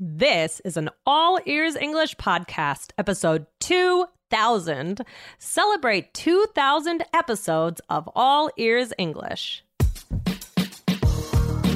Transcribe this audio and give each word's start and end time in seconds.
This 0.00 0.60
is 0.64 0.76
an 0.76 0.90
All 1.06 1.40
Ears 1.44 1.74
English 1.74 2.14
podcast, 2.14 2.92
episode 2.98 3.46
2000. 3.58 5.04
Celebrate 5.40 6.14
2000 6.14 7.02
episodes 7.12 7.80
of 7.90 8.08
All 8.14 8.48
Ears 8.56 8.92
English. 8.96 9.64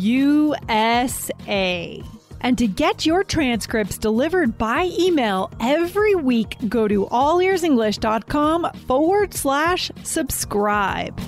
USA. 0.00 2.02
And 2.42 2.56
to 2.56 2.66
get 2.66 3.04
your 3.04 3.22
transcripts 3.22 3.98
delivered 3.98 4.56
by 4.56 4.90
email 4.98 5.50
every 5.60 6.14
week, 6.14 6.56
go 6.68 6.88
to 6.88 7.04
allearsenglish.com 7.06 8.72
forward 8.86 9.34
slash 9.34 9.90
subscribe. 10.02 11.20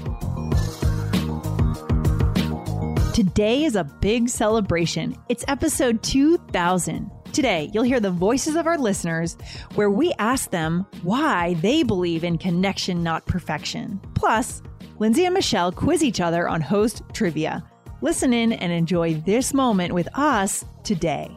Today 3.13 3.65
is 3.65 3.77
a 3.77 3.85
big 3.85 4.31
celebration. 4.31 5.15
It's 5.29 5.45
episode 5.47 6.03
2000. 6.03 7.11
Today, 7.35 7.71
you'll 7.73 7.83
hear 7.83 8.01
the 8.01 8.11
voices 8.11 8.57
of 8.57 8.67
our 8.67 8.79
listeners 8.79 9.37
where 9.75 9.91
we 9.91 10.15
ask 10.19 10.51
them 10.51 10.87
why 11.03 11.55
they 11.61 11.83
believe 11.83 12.25
in 12.25 12.39
connection, 12.39 13.03
not 13.03 13.27
perfection. 13.27 14.01
Plus, 14.15 14.63
Lindsay 14.99 15.27
and 15.27 15.35
Michelle 15.35 15.73
quiz 15.73 16.03
each 16.03 16.21
other 16.21 16.49
on 16.49 16.63
host 16.63 17.03
trivia. 17.13 17.63
Listen 18.03 18.33
in 18.33 18.53
and 18.53 18.73
enjoy 18.73 19.15
this 19.15 19.55
moment 19.55 19.95
with 19.95 20.09
us 20.19 20.65
today. 20.83 21.31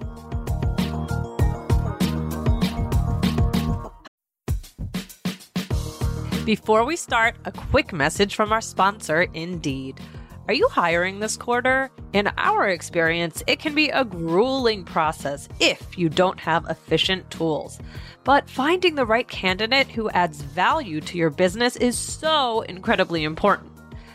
Before 6.43 6.83
we 6.83 6.95
start, 6.95 7.35
a 7.45 7.51
quick 7.51 7.93
message 7.93 8.33
from 8.33 8.51
our 8.51 8.61
sponsor, 8.61 9.27
Indeed. 9.35 9.99
Are 10.47 10.55
you 10.55 10.67
hiring 10.67 11.19
this 11.19 11.37
quarter? 11.37 11.91
In 12.13 12.29
our 12.37 12.67
experience, 12.67 13.43
it 13.45 13.59
can 13.59 13.75
be 13.75 13.89
a 13.89 14.03
grueling 14.03 14.85
process 14.85 15.47
if 15.59 15.99
you 15.99 16.09
don't 16.09 16.39
have 16.39 16.65
efficient 16.67 17.29
tools. 17.29 17.79
But 18.23 18.49
finding 18.49 18.95
the 18.95 19.05
right 19.05 19.27
candidate 19.27 19.87
who 19.87 20.09
adds 20.09 20.41
value 20.41 20.99
to 21.01 21.17
your 21.17 21.29
business 21.29 21.75
is 21.75 21.95
so 21.95 22.61
incredibly 22.61 23.23
important. 23.23 23.71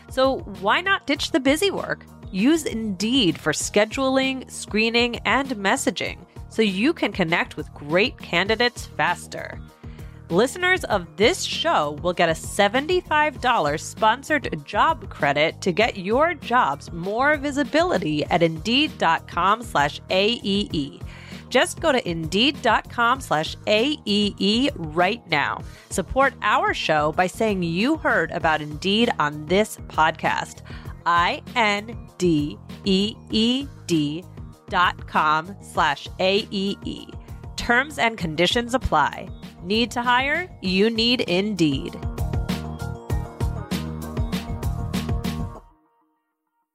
So 0.09 0.39
why 0.59 0.81
not 0.81 1.07
ditch 1.07 1.31
the 1.31 1.39
busy 1.39 1.71
work? 1.71 2.05
Use 2.31 2.65
Indeed 2.65 3.37
for 3.39 3.51
scheduling, 3.51 4.49
screening, 4.49 5.17
and 5.19 5.49
messaging 5.49 6.17
so 6.49 6.61
you 6.61 6.93
can 6.93 7.11
connect 7.11 7.57
with 7.57 7.73
great 7.73 8.17
candidates 8.17 8.85
faster. 8.85 9.59
Listeners 10.29 10.85
of 10.85 11.07
this 11.17 11.43
show 11.43 11.99
will 12.01 12.13
get 12.13 12.29
a 12.29 12.33
$75 12.33 13.79
sponsored 13.79 14.65
job 14.65 15.09
credit 15.09 15.59
to 15.59 15.73
get 15.73 15.97
your 15.97 16.33
jobs 16.35 16.89
more 16.93 17.35
visibility 17.35 18.23
at 18.25 18.41
Indeed.com 18.41 19.61
slash 19.61 19.99
AEE. 20.09 21.01
Just 21.49 21.81
go 21.81 21.91
to 21.91 22.09
Indeed.com 22.09 23.19
slash 23.19 23.57
AEE 23.67 24.69
right 24.77 25.29
now. 25.29 25.61
Support 25.89 26.33
our 26.41 26.73
show 26.73 27.11
by 27.11 27.27
saying 27.27 27.63
you 27.63 27.97
heard 27.97 28.31
about 28.31 28.61
Indeed 28.61 29.11
on 29.19 29.45
this 29.47 29.75
podcast. 29.89 30.61
I-N-D-E-E-D 31.05 31.95
dot 34.69 35.07
com 35.07 35.55
slash 35.61 36.07
A-E-E. 36.19 37.07
Terms 37.57 37.99
and 37.99 38.17
conditions 38.17 38.73
apply. 38.73 39.29
Need 39.63 39.91
to 39.91 40.01
hire? 40.01 40.49
You 40.61 40.89
need 40.89 41.21
Indeed. 41.21 41.95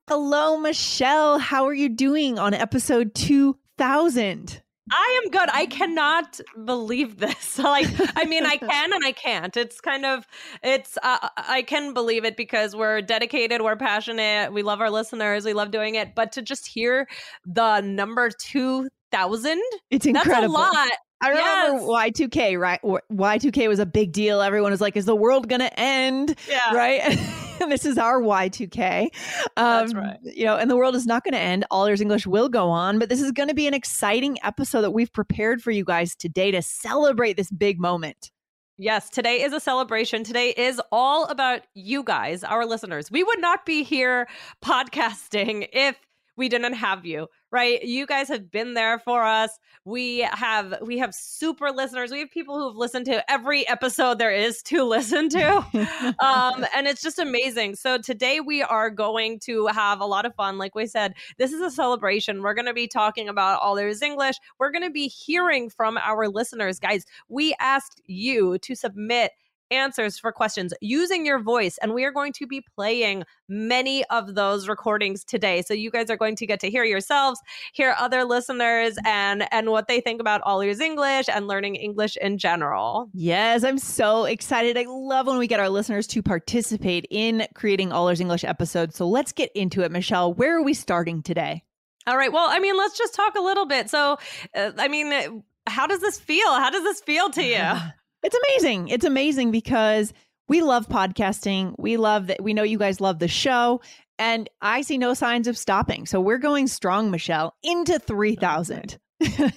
Hello, 0.08 0.56
Michelle. 0.56 1.38
How 1.40 1.66
are 1.66 1.74
you 1.74 1.88
doing 1.88 2.38
on 2.38 2.54
episode 2.54 3.14
2000? 3.14 4.62
I 4.92 5.20
am 5.24 5.30
good. 5.30 5.48
I 5.52 5.66
cannot 5.66 6.40
believe 6.64 7.18
this. 7.18 7.58
Like, 7.66 7.88
I 8.16 8.24
mean, 8.26 8.46
I 8.46 8.56
can 8.58 8.92
and 8.92 9.04
I 9.04 9.10
can't. 9.10 9.56
It's 9.56 9.80
kind 9.80 10.06
of, 10.06 10.26
it's, 10.62 10.96
uh, 11.02 11.28
I 11.36 11.62
can 11.62 11.94
believe 11.94 12.24
it 12.24 12.36
because 12.36 12.76
we're 12.76 13.02
dedicated, 13.02 13.60
we're 13.60 13.76
passionate, 13.76 14.52
we 14.52 14.62
love 14.62 14.80
our 14.80 14.90
listeners, 14.90 15.44
we 15.44 15.52
love 15.52 15.72
doing 15.72 15.96
it. 15.96 16.14
But 16.14 16.30
to 16.32 16.42
just 16.42 16.66
hear 16.66 17.08
the 17.44 17.80
number 17.80 18.30
2000, 18.30 19.60
it's 19.90 20.06
incredible. 20.06 20.54
That's 20.54 20.74
a 20.74 20.78
lot. 20.78 20.92
I 21.20 21.30
remember 21.30 21.78
yes. 21.78 22.12
Y2K, 22.12 22.58
right? 22.58 22.80
Y2K 22.82 23.68
was 23.68 23.78
a 23.78 23.86
big 23.86 24.12
deal. 24.12 24.42
Everyone 24.42 24.70
was 24.70 24.80
like, 24.80 24.96
is 24.96 25.06
the 25.06 25.16
world 25.16 25.48
going 25.48 25.60
to 25.60 25.80
end? 25.80 26.36
Yeah. 26.48 26.74
Right? 26.74 27.18
this 27.68 27.86
is 27.86 27.96
our 27.96 28.20
Y2K. 28.20 29.02
Um, 29.02 29.08
That's 29.56 29.94
right. 29.94 30.18
You 30.22 30.44
know, 30.44 30.56
and 30.56 30.70
the 30.70 30.76
world 30.76 30.94
is 30.94 31.06
not 31.06 31.24
going 31.24 31.32
to 31.32 31.40
end. 31.40 31.64
All 31.70 31.86
Ears 31.86 32.00
English 32.00 32.26
will 32.26 32.48
go 32.48 32.68
on, 32.68 32.98
but 32.98 33.08
this 33.08 33.22
is 33.22 33.32
going 33.32 33.48
to 33.48 33.54
be 33.54 33.66
an 33.66 33.74
exciting 33.74 34.36
episode 34.42 34.82
that 34.82 34.90
we've 34.90 35.12
prepared 35.12 35.62
for 35.62 35.70
you 35.70 35.84
guys 35.84 36.14
today 36.14 36.50
to 36.50 36.60
celebrate 36.60 37.36
this 37.36 37.50
big 37.50 37.80
moment. 37.80 38.30
Yes, 38.78 39.08
today 39.08 39.42
is 39.42 39.54
a 39.54 39.60
celebration. 39.60 40.22
Today 40.22 40.50
is 40.50 40.82
all 40.92 41.24
about 41.26 41.62
you 41.72 42.02
guys, 42.02 42.44
our 42.44 42.66
listeners. 42.66 43.10
We 43.10 43.24
would 43.24 43.40
not 43.40 43.64
be 43.64 43.82
here 43.82 44.28
podcasting 44.62 45.66
if 45.72 45.96
we 46.36 46.48
didn't 46.48 46.74
have 46.74 47.04
you 47.04 47.28
right? 47.56 47.82
You 47.82 48.06
guys 48.06 48.28
have 48.28 48.50
been 48.50 48.74
there 48.74 48.98
for 48.98 49.24
us. 49.24 49.58
We 49.84 50.28
have 50.32 50.74
we 50.82 50.98
have 50.98 51.14
super 51.14 51.70
listeners. 51.70 52.10
We 52.10 52.18
have 52.20 52.30
people 52.30 52.58
who've 52.58 52.76
listened 52.76 53.06
to 53.06 53.30
every 53.30 53.66
episode 53.68 54.18
there 54.18 54.32
is 54.32 54.62
to 54.64 54.84
listen 54.96 55.28
to. 55.30 55.64
Um 56.20 56.66
and 56.74 56.86
it's 56.86 57.02
just 57.02 57.18
amazing. 57.18 57.76
So 57.76 57.98
today 57.98 58.40
we 58.40 58.62
are 58.62 58.90
going 58.90 59.38
to 59.40 59.66
have 59.68 60.00
a 60.00 60.06
lot 60.06 60.26
of 60.26 60.34
fun. 60.34 60.58
Like 60.58 60.74
we 60.74 60.86
said 60.86 61.14
this 61.38 61.52
is 61.52 61.60
a 61.60 61.70
celebration. 61.70 62.42
We're 62.42 62.54
going 62.54 62.66
to 62.66 62.74
be 62.74 62.88
talking 62.88 63.28
about 63.28 63.60
All 63.60 63.78
Ears 63.78 64.02
English. 64.02 64.36
We're 64.58 64.70
going 64.70 64.84
to 64.84 64.90
be 64.90 65.08
hearing 65.08 65.70
from 65.70 65.98
our 65.98 66.28
listeners. 66.28 66.78
Guys 66.78 67.04
we 67.28 67.54
asked 67.60 68.02
you 68.06 68.58
to 68.58 68.74
submit 68.74 69.32
answers 69.70 70.18
for 70.18 70.32
questions 70.32 70.72
using 70.80 71.26
your 71.26 71.38
voice. 71.38 71.78
And 71.82 71.94
we 71.94 72.04
are 72.04 72.10
going 72.10 72.32
to 72.34 72.46
be 72.46 72.62
playing 72.74 73.24
many 73.48 74.04
of 74.06 74.34
those 74.34 74.68
recordings 74.68 75.24
today. 75.24 75.62
So 75.62 75.74
you 75.74 75.90
guys 75.90 76.10
are 76.10 76.16
going 76.16 76.36
to 76.36 76.46
get 76.46 76.60
to 76.60 76.70
hear 76.70 76.84
yourselves, 76.84 77.40
hear 77.72 77.94
other 77.98 78.24
listeners 78.24 78.96
and 79.04 79.46
and 79.52 79.70
what 79.70 79.88
they 79.88 80.00
think 80.00 80.20
about 80.20 80.40
all 80.42 80.60
ears 80.62 80.80
English 80.80 81.28
and 81.28 81.46
learning 81.46 81.76
English 81.76 82.16
in 82.16 82.38
general. 82.38 83.08
Yes, 83.12 83.64
I'm 83.64 83.78
so 83.78 84.24
excited. 84.24 84.76
I 84.76 84.84
love 84.88 85.26
when 85.26 85.38
we 85.38 85.46
get 85.46 85.60
our 85.60 85.68
listeners 85.68 86.06
to 86.08 86.22
participate 86.22 87.06
in 87.10 87.46
creating 87.54 87.92
all 87.92 88.08
ears 88.08 88.20
English 88.20 88.44
episodes. 88.44 88.96
So 88.96 89.08
let's 89.08 89.32
get 89.32 89.50
into 89.54 89.82
it. 89.82 89.92
Michelle, 89.92 90.32
where 90.32 90.56
are 90.56 90.62
we 90.62 90.74
starting 90.74 91.22
today? 91.22 91.62
All 92.06 92.16
right. 92.16 92.32
Well, 92.32 92.48
I 92.48 92.60
mean, 92.60 92.76
let's 92.76 92.96
just 92.96 93.14
talk 93.14 93.34
a 93.34 93.40
little 93.40 93.66
bit. 93.66 93.90
So, 93.90 94.18
uh, 94.54 94.70
I 94.78 94.86
mean, 94.86 95.42
how 95.66 95.88
does 95.88 96.00
this 96.00 96.20
feel? 96.20 96.46
How 96.46 96.70
does 96.70 96.84
this 96.84 97.00
feel 97.00 97.30
to 97.30 97.42
you? 97.42 97.72
It's 98.22 98.36
amazing. 98.48 98.88
It's 98.88 99.04
amazing 99.04 99.50
because 99.50 100.12
we 100.48 100.62
love 100.62 100.88
podcasting. 100.88 101.74
We 101.78 101.96
love 101.96 102.28
that. 102.28 102.42
We 102.42 102.54
know 102.54 102.62
you 102.62 102.78
guys 102.78 103.00
love 103.00 103.18
the 103.18 103.28
show. 103.28 103.80
And 104.18 104.48
I 104.62 104.82
see 104.82 104.98
no 104.98 105.14
signs 105.14 105.46
of 105.46 105.58
stopping. 105.58 106.06
So 106.06 106.20
we're 106.20 106.38
going 106.38 106.68
strong, 106.68 107.10
Michelle, 107.10 107.54
into 107.62 107.98
3000. 107.98 108.98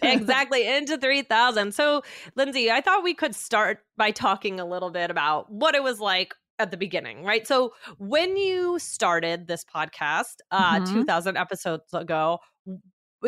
exactly, 0.01 0.67
into 0.67 0.97
3000. 0.97 1.73
So, 1.73 2.01
Lindsay, 2.35 2.71
I 2.71 2.81
thought 2.81 3.03
we 3.03 3.13
could 3.13 3.35
start 3.35 3.79
by 3.97 4.11
talking 4.11 4.59
a 4.59 4.65
little 4.65 4.89
bit 4.89 5.11
about 5.11 5.51
what 5.51 5.75
it 5.75 5.83
was 5.83 5.99
like 5.99 6.33
at 6.59 6.71
the 6.71 6.77
beginning, 6.77 7.23
right? 7.25 7.45
So, 7.45 7.73
when 7.97 8.37
you 8.37 8.79
started 8.79 9.47
this 9.47 9.65
podcast 9.65 10.35
uh 10.51 10.79
mm-hmm. 10.79 10.93
2000 10.93 11.35
episodes 11.35 11.93
ago, 11.93 12.39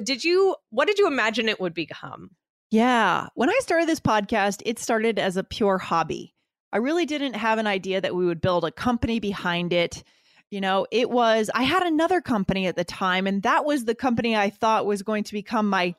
did 0.03 0.23
you 0.23 0.55
what 0.69 0.87
did 0.87 0.99
you 0.99 1.07
imagine 1.07 1.49
it 1.49 1.59
would 1.59 1.73
become? 1.73 2.29
Yeah. 2.71 3.27
When 3.35 3.49
I 3.49 3.59
started 3.61 3.87
this 3.87 3.99
podcast, 3.99 4.61
it 4.65 4.79
started 4.79 5.19
as 5.19 5.35
a 5.35 5.43
pure 5.43 5.77
hobby. 5.77 6.33
I 6.71 6.77
really 6.77 7.05
didn't 7.05 7.33
have 7.33 7.59
an 7.59 7.67
idea 7.67 7.99
that 7.99 8.15
we 8.15 8.25
would 8.25 8.39
build 8.39 8.63
a 8.63 8.71
company 8.71 9.19
behind 9.19 9.73
it. 9.73 10.03
You 10.49 10.61
know, 10.61 10.87
it 10.89 11.09
was, 11.09 11.49
I 11.53 11.63
had 11.63 11.83
another 11.83 12.21
company 12.21 12.67
at 12.67 12.77
the 12.77 12.85
time, 12.85 13.27
and 13.27 13.43
that 13.43 13.65
was 13.65 13.83
the 13.83 13.95
company 13.95 14.37
I 14.37 14.49
thought 14.49 14.85
was 14.85 15.03
going 15.03 15.25
to 15.25 15.33
become 15.33 15.69
my, 15.69 15.93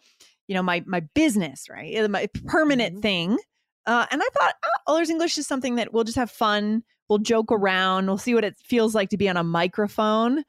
you 0.49 0.55
know, 0.55 0.63
my, 0.63 0.83
my 0.87 1.01
business, 1.15 1.69
right? 1.69 2.11
My 2.11 2.29
permanent 2.47 2.95
mm-hmm. 2.95 3.03
thing. 3.03 3.39
Uh, 3.87 4.07
and 4.11 4.23
I 4.23 4.29
thought, 4.33 4.55
oh, 4.65 4.69
All 4.87 4.99
Ears 4.99 5.11
English 5.11 5.37
is 5.37 5.47
something 5.47 5.75
that 5.75 5.93
we'll 5.93 6.05
just 6.05 6.19
have 6.19 6.31
fun. 6.31 6.85
We'll 7.09 7.19
joke 7.19 7.53
around. 7.53 8.07
We'll 8.07 8.17
see 8.17 8.35
what 8.35 8.45
it 8.45 8.57
feels 8.57 8.95
like 8.95 9.11
to 9.11 9.19
be 9.19 9.29
on 9.29 9.37
a 9.37 9.45
microphone. 9.45 10.45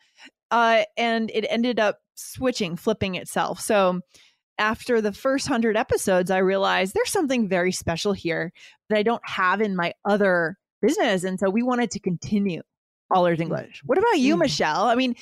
Uh, 0.52 0.84
and 0.98 1.32
it 1.34 1.46
ended 1.50 1.80
up 1.80 2.00
switching, 2.16 2.78
flipping 2.78 3.16
itself. 3.16 3.60
So 3.60 4.02
after 4.58 5.02
the 5.02 5.14
first 5.14 5.50
100 5.50 5.76
episodes, 5.76 6.32
I 6.32 6.38
realized 6.40 6.94
there's 6.94 7.12
something 7.12 7.48
very 7.48 7.72
special 7.72 8.14
here 8.14 8.52
that 8.90 8.98
I 8.98 9.04
don't 9.04 9.22
have 9.28 9.62
in 9.62 9.76
my 9.76 9.94
other 10.06 10.58
business. 10.82 11.24
And 11.24 11.40
so 11.40 11.50
we 11.50 11.64
wanted 11.64 11.92
to 11.92 12.00
continue 12.00 12.62
All 13.10 13.26
Ears 13.26 13.40
English. 13.40 13.82
What 13.86 13.98
about 13.98 14.20
you, 14.20 14.36
mm. 14.36 14.40
Michelle? 14.40 14.86
I 14.86 14.96
mean, 14.96 15.16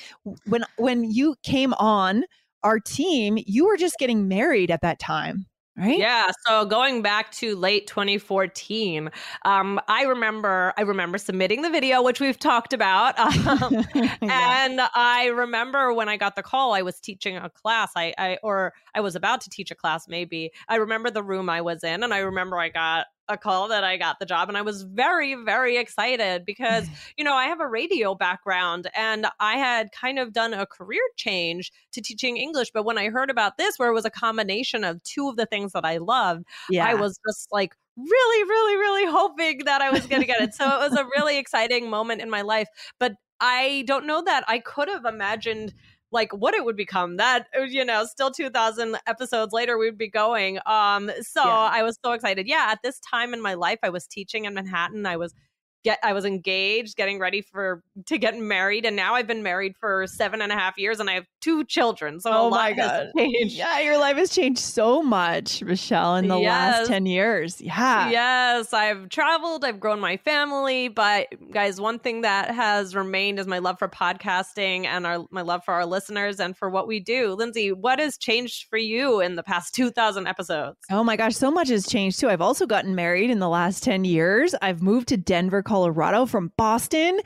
when 0.46 0.64
when 0.76 1.10
you 1.10 1.36
came 1.42 1.72
on 1.74 2.24
our 2.62 2.78
team, 2.78 3.38
you 3.46 3.66
were 3.66 3.76
just 3.76 3.98
getting 3.98 4.28
married 4.28 4.70
at 4.70 4.82
that 4.82 4.98
time 4.98 5.46
right 5.76 5.98
yeah 5.98 6.30
so 6.46 6.64
going 6.66 7.00
back 7.00 7.32
to 7.32 7.56
late 7.56 7.86
2014 7.86 9.10
um, 9.44 9.80
i 9.88 10.02
remember 10.02 10.72
i 10.76 10.82
remember 10.82 11.16
submitting 11.16 11.62
the 11.62 11.70
video 11.70 12.02
which 12.02 12.20
we've 12.20 12.38
talked 12.38 12.72
about 12.72 13.18
um, 13.46 13.84
yeah. 13.94 14.64
and 14.64 14.80
i 14.94 15.26
remember 15.34 15.92
when 15.92 16.08
i 16.08 16.16
got 16.16 16.36
the 16.36 16.42
call 16.42 16.74
i 16.74 16.82
was 16.82 17.00
teaching 17.00 17.36
a 17.36 17.48
class 17.48 17.92
I, 17.96 18.14
I 18.18 18.38
or 18.42 18.74
i 18.94 19.00
was 19.00 19.16
about 19.16 19.40
to 19.42 19.50
teach 19.50 19.70
a 19.70 19.74
class 19.74 20.08
maybe 20.08 20.52
i 20.68 20.76
remember 20.76 21.10
the 21.10 21.22
room 21.22 21.48
i 21.48 21.60
was 21.60 21.82
in 21.84 22.02
and 22.02 22.12
i 22.12 22.18
remember 22.18 22.58
i 22.58 22.68
got 22.68 23.06
a 23.28 23.36
call 23.36 23.68
that 23.68 23.84
I 23.84 23.96
got 23.96 24.18
the 24.18 24.26
job 24.26 24.48
and 24.48 24.58
I 24.58 24.62
was 24.62 24.82
very 24.82 25.34
very 25.34 25.76
excited 25.76 26.44
because 26.44 26.84
mm-hmm. 26.84 26.94
you 27.16 27.24
know 27.24 27.34
I 27.34 27.46
have 27.46 27.60
a 27.60 27.68
radio 27.68 28.14
background 28.14 28.90
and 28.94 29.26
I 29.40 29.56
had 29.56 29.90
kind 29.92 30.18
of 30.18 30.32
done 30.32 30.54
a 30.54 30.66
career 30.66 31.02
change 31.16 31.72
to 31.92 32.00
teaching 32.00 32.36
English 32.36 32.70
but 32.72 32.84
when 32.84 32.98
I 32.98 33.08
heard 33.08 33.30
about 33.30 33.56
this 33.58 33.78
where 33.78 33.88
it 33.88 33.94
was 33.94 34.04
a 34.04 34.10
combination 34.10 34.84
of 34.84 35.02
two 35.04 35.28
of 35.28 35.36
the 35.36 35.46
things 35.46 35.72
that 35.72 35.84
I 35.84 35.98
loved 35.98 36.44
yeah. 36.68 36.86
I 36.86 36.94
was 36.94 37.18
just 37.26 37.48
like 37.52 37.74
really 37.96 38.48
really 38.48 38.76
really 38.76 39.10
hoping 39.10 39.64
that 39.64 39.80
I 39.80 39.90
was 39.90 40.06
going 40.06 40.22
to 40.22 40.26
get 40.26 40.42
it 40.42 40.54
so 40.54 40.64
it 40.66 40.90
was 40.90 40.98
a 40.98 41.04
really 41.16 41.38
exciting 41.38 41.88
moment 41.88 42.22
in 42.22 42.30
my 42.30 42.42
life 42.42 42.68
but 42.98 43.14
I 43.40 43.82
don't 43.88 44.06
know 44.06 44.22
that 44.22 44.44
I 44.46 44.60
could 44.60 44.88
have 44.88 45.04
imagined 45.04 45.74
like 46.12 46.32
what 46.32 46.54
it 46.54 46.64
would 46.64 46.76
become. 46.76 47.16
That 47.16 47.46
uh, 47.58 47.62
you 47.62 47.84
know 47.84 48.04
still 48.04 48.30
2000 48.30 48.96
episodes 49.06 49.52
later 49.52 49.78
we'd 49.78 49.98
be 49.98 50.10
going. 50.10 50.58
Um 50.66 51.10
so 51.20 51.42
yeah. 51.44 51.70
i 51.72 51.82
was 51.82 51.98
so 52.04 52.12
excited. 52.12 52.46
Yeah 52.46 52.68
at 52.70 52.80
this 52.82 53.00
time 53.00 53.34
in 53.34 53.40
my 53.40 53.54
life 53.54 53.78
i 53.82 53.88
was 53.88 54.06
teaching 54.06 54.44
in 54.44 54.54
manhattan. 54.54 55.06
I 55.06 55.16
was 55.16 55.34
get 55.84 55.98
I 56.02 56.12
was 56.12 56.24
engaged, 56.24 56.96
getting 56.96 57.18
ready 57.18 57.42
for 57.42 57.82
to 58.06 58.18
get 58.18 58.38
married, 58.38 58.84
and 58.84 58.96
now 58.96 59.14
I've 59.14 59.26
been 59.26 59.42
married 59.42 59.76
for 59.76 60.06
seven 60.06 60.42
and 60.42 60.52
a 60.52 60.54
half 60.54 60.78
years, 60.78 61.00
and 61.00 61.10
I 61.10 61.14
have 61.14 61.26
two 61.40 61.64
children. 61.64 62.20
So 62.20 62.30
oh 62.32 62.50
my 62.50 62.72
god, 62.72 63.10
yeah, 63.14 63.80
your 63.80 63.98
life 63.98 64.16
has 64.16 64.30
changed 64.30 64.60
so 64.60 65.02
much, 65.02 65.62
Michelle, 65.62 66.16
in 66.16 66.28
the 66.28 66.38
yes. 66.38 66.78
last 66.78 66.88
ten 66.88 67.06
years. 67.06 67.60
Yeah, 67.60 68.10
yes, 68.10 68.72
I've 68.72 69.08
traveled, 69.08 69.64
I've 69.64 69.80
grown 69.80 70.00
my 70.00 70.16
family, 70.18 70.88
but 70.88 71.28
guys, 71.50 71.80
one 71.80 71.98
thing 71.98 72.20
that 72.22 72.54
has 72.54 72.94
remained 72.94 73.38
is 73.38 73.46
my 73.46 73.58
love 73.58 73.78
for 73.78 73.88
podcasting 73.88 74.86
and 74.86 75.06
our 75.06 75.24
my 75.30 75.42
love 75.42 75.64
for 75.64 75.74
our 75.74 75.86
listeners 75.86 76.40
and 76.40 76.56
for 76.56 76.70
what 76.70 76.86
we 76.86 77.00
do. 77.00 77.32
Lindsay, 77.34 77.72
what 77.72 77.98
has 77.98 78.16
changed 78.16 78.68
for 78.68 78.76
you 78.76 79.20
in 79.20 79.36
the 79.36 79.42
past 79.42 79.74
two 79.74 79.90
thousand 79.90 80.26
episodes? 80.26 80.76
Oh 80.90 81.02
my 81.02 81.16
gosh, 81.16 81.34
so 81.34 81.50
much 81.50 81.68
has 81.68 81.86
changed 81.86 82.20
too. 82.20 82.28
I've 82.28 82.40
also 82.40 82.66
gotten 82.66 82.94
married 82.94 83.30
in 83.30 83.38
the 83.38 83.48
last 83.48 83.82
ten 83.82 84.04
years. 84.04 84.54
I've 84.62 84.82
moved 84.82 85.08
to 85.08 85.16
Denver. 85.16 85.62
Colorado 85.72 86.26
from 86.26 86.52
Boston. 86.58 87.18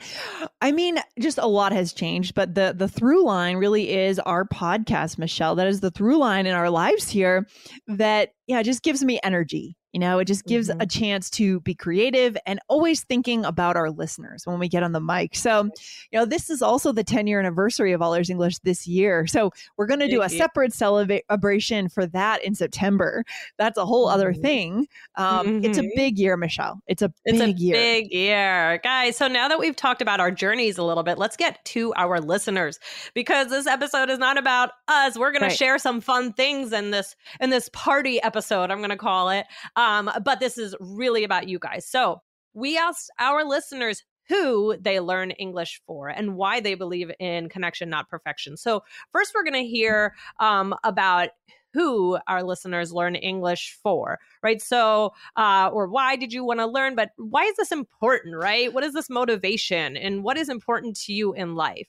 I 0.61 0.71
mean, 0.71 0.99
just 1.19 1.37
a 1.37 1.47
lot 1.47 1.73
has 1.73 1.91
changed, 1.91 2.33
but 2.33 2.55
the 2.55 2.73
the 2.73 2.87
through 2.87 3.25
line 3.25 3.57
really 3.57 3.89
is 3.89 4.19
our 4.19 4.45
podcast, 4.45 5.17
Michelle. 5.17 5.55
That 5.55 5.67
is 5.67 5.81
the 5.81 5.91
through 5.91 6.15
line 6.15 6.45
in 6.45 6.53
our 6.53 6.69
lives 6.69 7.09
here 7.09 7.45
that 7.87 8.35
yeah, 8.47 8.59
it 8.59 8.63
just 8.63 8.81
gives 8.81 9.03
me 9.03 9.19
energy. 9.23 9.77
You 9.93 10.01
know, 10.01 10.19
it 10.19 10.25
just 10.25 10.45
gives 10.45 10.69
mm-hmm. 10.69 10.81
a 10.81 10.85
chance 10.85 11.29
to 11.31 11.59
be 11.61 11.73
creative 11.73 12.37
and 12.45 12.59
always 12.67 13.03
thinking 13.03 13.43
about 13.43 13.75
our 13.75 13.89
listeners 13.89 14.45
when 14.45 14.59
we 14.59 14.67
get 14.67 14.83
on 14.83 14.91
the 14.91 14.99
mic. 14.99 15.35
So, 15.35 15.63
you 16.11 16.19
know, 16.19 16.25
this 16.25 16.51
is 16.51 16.61
also 16.61 16.91
the 16.91 17.03
10 17.03 17.25
year 17.25 17.39
anniversary 17.39 17.93
of 17.93 18.01
All 18.03 18.13
Ears 18.13 18.29
English 18.29 18.59
this 18.59 18.85
year. 18.85 19.25
So, 19.25 19.51
we're 19.75 19.87
going 19.87 20.01
to 20.01 20.07
do 20.07 20.21
a 20.21 20.29
separate 20.29 20.73
celebration 20.73 21.89
for 21.89 22.05
that 22.07 22.43
in 22.43 22.53
September. 22.53 23.23
That's 23.57 23.77
a 23.77 23.87
whole 23.87 24.07
other 24.07 24.33
mm-hmm. 24.33 24.41
thing. 24.41 24.87
Um, 25.15 25.47
mm-hmm. 25.47 25.65
It's 25.65 25.77
a 25.77 25.81
mm-hmm. 25.81 25.89
big 25.95 26.19
year, 26.19 26.37
Michelle. 26.37 26.79
It's 26.85 27.01
a 27.01 27.11
it's 27.25 27.39
big 27.39 27.55
a 27.55 27.59
year. 27.59 27.73
Big 27.73 28.13
year. 28.13 28.79
Guys, 28.83 29.17
so 29.17 29.27
now 29.27 29.47
that 29.47 29.57
we've 29.57 29.75
talked 29.75 30.03
about 30.03 30.19
our 30.19 30.29
journeys 30.29 30.77
a 30.77 30.83
little 30.83 31.03
bit, 31.03 31.17
let's 31.17 31.37
get 31.37 31.63
to 31.65 31.93
our 31.95 32.19
listeners 32.19 32.77
because 33.15 33.47
this 33.49 33.65
episode 33.65 34.11
is 34.11 34.19
not 34.19 34.37
about 34.37 34.71
us. 34.87 35.17
We're 35.17 35.31
going 35.31 35.41
right. 35.41 35.49
to 35.49 35.57
share 35.57 35.79
some 35.79 36.01
fun 36.01 36.33
things 36.33 36.71
in 36.71 36.91
this 36.91 37.15
in 37.39 37.49
this 37.49 37.67
party 37.73 38.21
episode, 38.21 38.36
I'm 38.71 38.79
going 38.79 38.89
to 38.89 38.97
call 38.97 39.29
it. 39.29 39.45
Um, 39.75 40.11
but 40.23 40.39
this 40.39 40.57
is 40.57 40.75
really 40.79 41.23
about 41.23 41.47
you 41.47 41.59
guys. 41.59 41.87
So 41.87 42.21
we 42.53 42.77
asked 42.77 43.11
our 43.19 43.43
listeners 43.43 44.03
who 44.27 44.75
they 44.79 44.99
learn 44.99 45.31
English 45.31 45.81
for 45.85 46.09
and 46.09 46.35
why 46.35 46.59
they 46.59 46.75
believe 46.75 47.11
in 47.19 47.49
connection, 47.49 47.89
not 47.89 48.09
perfection. 48.09 48.57
So, 48.57 48.83
first, 49.11 49.31
we're 49.33 49.43
going 49.43 49.63
to 49.63 49.69
hear 49.69 50.13
um, 50.39 50.75
about 50.83 51.29
who 51.73 52.17
our 52.27 52.43
listeners 52.43 52.91
learn 52.91 53.15
English 53.15 53.77
for, 53.83 54.19
right? 54.41 54.61
So, 54.61 55.13
uh, 55.35 55.69
or 55.71 55.87
why 55.87 56.15
did 56.15 56.33
you 56.33 56.43
want 56.43 56.59
to 56.59 56.65
learn? 56.65 56.95
But 56.95 57.11
why 57.17 57.43
is 57.43 57.55
this 57.55 57.71
important, 57.71 58.35
right? 58.35 58.73
What 58.73 58.83
is 58.83 58.93
this 58.93 59.09
motivation 59.09 59.95
and 59.95 60.23
what 60.23 60.37
is 60.37 60.49
important 60.49 60.97
to 61.01 61.13
you 61.13 61.33
in 61.33 61.55
life? 61.55 61.87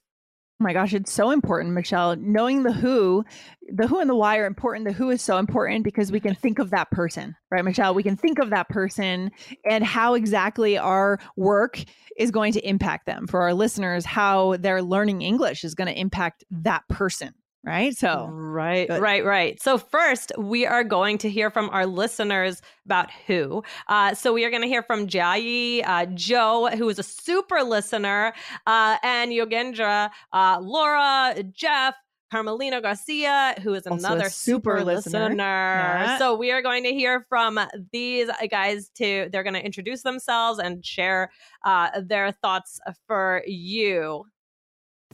Oh 0.61 0.65
my 0.65 0.73
gosh, 0.73 0.93
it's 0.93 1.13
so 1.13 1.31
important, 1.31 1.73
Michelle. 1.73 2.17
Knowing 2.17 2.65
the 2.65 2.73
who, 2.73 3.25
the 3.69 3.87
who 3.87 4.01
and 4.01 4.11
the 4.11 4.17
why 4.17 4.39
are 4.39 4.47
important. 4.47 4.89
The 4.89 4.93
who 4.93 5.09
is 5.11 5.23
so 5.23 5.39
important 5.39 5.85
because 5.85 6.11
we 6.11 6.19
can 6.19 6.35
think 6.35 6.59
of 6.59 6.71
that 6.71 6.91
person, 6.91 7.37
right, 7.53 7.65
Michelle? 7.65 7.95
We 7.95 8.03
can 8.03 8.17
think 8.17 8.41
of 8.41 8.51
that 8.51 8.69
person 8.69 9.31
and 9.65 9.85
how 9.85 10.15
exactly 10.15 10.77
our 10.77 11.21
work 11.37 11.85
is 12.19 12.33
going 12.33 12.55
to 12.55 12.69
impact 12.69 13.07
them. 13.07 13.29
For 13.29 13.43
our 13.43 13.55
listeners, 13.55 14.05
how 14.05 14.57
their 14.57 14.83
learning 14.83 15.23
English 15.23 15.63
is 15.63 15.77
going 15.77 15.87
to 15.87 15.97
impact 15.97 16.43
that 16.51 16.83
person, 16.89 17.35
right? 17.65 17.97
So, 17.97 18.29
right, 18.31 18.89
good. 18.89 19.01
right, 19.01 19.25
right. 19.25 19.61
So, 19.61 19.79
first, 19.79 20.33
we 20.39 20.67
are 20.67 20.85
going 20.85 21.19
to 21.19 21.31
hear 21.31 21.51
from 21.51 21.71
our 21.71 21.87
listeners 21.87 22.63
about 22.85 23.11
who. 23.27 23.63
Uh, 23.89 24.15
so, 24.15 24.33
we 24.33 24.45
are 24.45 24.51
going 24.51 24.63
to 24.63 24.69
hear 24.69 24.83
from 24.83 25.07
Jai, 25.07 25.83
uh, 25.85 26.07
Joe, 26.15 26.69
who 26.77 26.89
is 26.89 26.99
a 26.99 27.03
super 27.03 27.63
listener, 27.63 28.33
uh, 28.67 28.97
and 29.03 29.33
Yogendra, 29.33 30.11
uh, 30.33 30.59
Laura, 30.61 31.35
Jeff. 31.53 31.95
Carmelina 32.31 32.83
Garcia, 32.83 33.55
who 33.63 33.73
is 33.73 33.87
another 33.87 34.29
super, 34.29 34.81
super 34.81 34.85
listener. 34.85 35.29
listener. 35.29 36.17
So 36.19 36.37
we 36.37 36.51
are 36.51 36.61
going 36.61 36.85
to 36.85 36.93
hear 36.93 37.25
from 37.27 37.59
these 37.91 38.29
guys 38.51 38.91
to 38.97 39.31
they're 39.33 39.43
going 39.43 39.55
to 39.55 39.65
introduce 39.65 40.03
themselves 40.03 40.59
and 40.59 40.85
share 40.85 41.31
uh, 41.65 41.89
their 42.05 42.33
thoughts 42.33 42.81
for 43.07 43.43
you. 43.47 44.27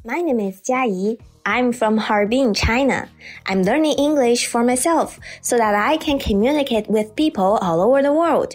My 0.07 0.21
name 0.21 0.39
is 0.39 0.61
Jia 0.61 0.85
Yi. 0.85 1.17
I'm 1.47 1.73
from 1.73 1.97
Harbin, 1.97 2.53
China. 2.53 3.09
I'm 3.47 3.63
learning 3.63 3.97
English 3.97 4.47
for 4.47 4.63
myself 4.63 5.19
so 5.41 5.57
that 5.57 5.75
I 5.75 5.97
can 5.97 6.19
communicate 6.19 6.91
with 6.91 7.17
people 7.17 7.57
all 7.65 7.81
over 7.81 8.03
the 8.03 8.13
world. 8.13 8.53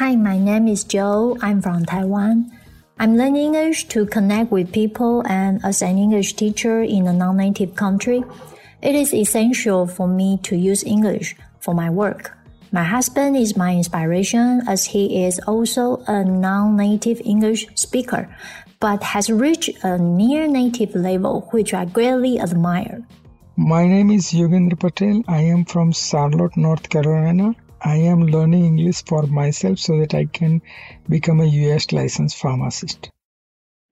Hi, 0.00 0.16
my 0.16 0.38
name 0.38 0.66
is 0.66 0.82
Joe. 0.82 1.36
I'm 1.42 1.60
from 1.60 1.84
Taiwan. 1.84 2.50
I'm 2.98 3.18
learning 3.18 3.52
English 3.52 3.88
to 3.88 4.06
connect 4.06 4.50
with 4.50 4.72
people 4.72 5.20
and 5.28 5.60
as 5.62 5.82
an 5.82 5.98
English 5.98 6.32
teacher 6.32 6.80
in 6.80 7.06
a 7.08 7.12
non-native 7.12 7.76
country, 7.76 8.24
it 8.80 8.94
is 8.94 9.12
essential 9.12 9.86
for 9.86 10.08
me 10.08 10.40
to 10.44 10.56
use 10.56 10.82
English 10.82 11.36
for 11.60 11.74
my 11.74 11.90
work. 11.90 12.38
My 12.72 12.84
husband 12.84 13.36
is 13.36 13.54
my 13.54 13.76
inspiration 13.76 14.62
as 14.66 14.86
he 14.86 15.26
is 15.26 15.38
also 15.46 16.02
a 16.08 16.24
non-native 16.24 17.20
English 17.22 17.68
speaker 17.76 18.34
but 18.80 19.02
has 19.02 19.30
reached 19.30 19.70
a 19.82 19.98
near 19.98 20.46
native 20.46 20.94
level, 20.94 21.48
which 21.52 21.74
I 21.74 21.84
greatly 21.84 22.38
admire. 22.38 23.06
My 23.56 23.86
name 23.86 24.10
is 24.10 24.32
Yogendra 24.32 24.78
Patel. 24.78 25.22
I 25.28 25.42
am 25.42 25.64
from 25.64 25.92
Charlotte, 25.92 26.56
North 26.56 26.88
Carolina. 26.88 27.54
I 27.82 27.96
am 27.96 28.26
learning 28.26 28.64
English 28.64 29.04
for 29.04 29.22
myself 29.26 29.78
so 29.78 29.98
that 29.98 30.14
I 30.14 30.24
can 30.24 30.62
become 31.08 31.40
a 31.40 31.46
US 31.46 31.92
licensed 31.92 32.36
pharmacist. 32.36 33.10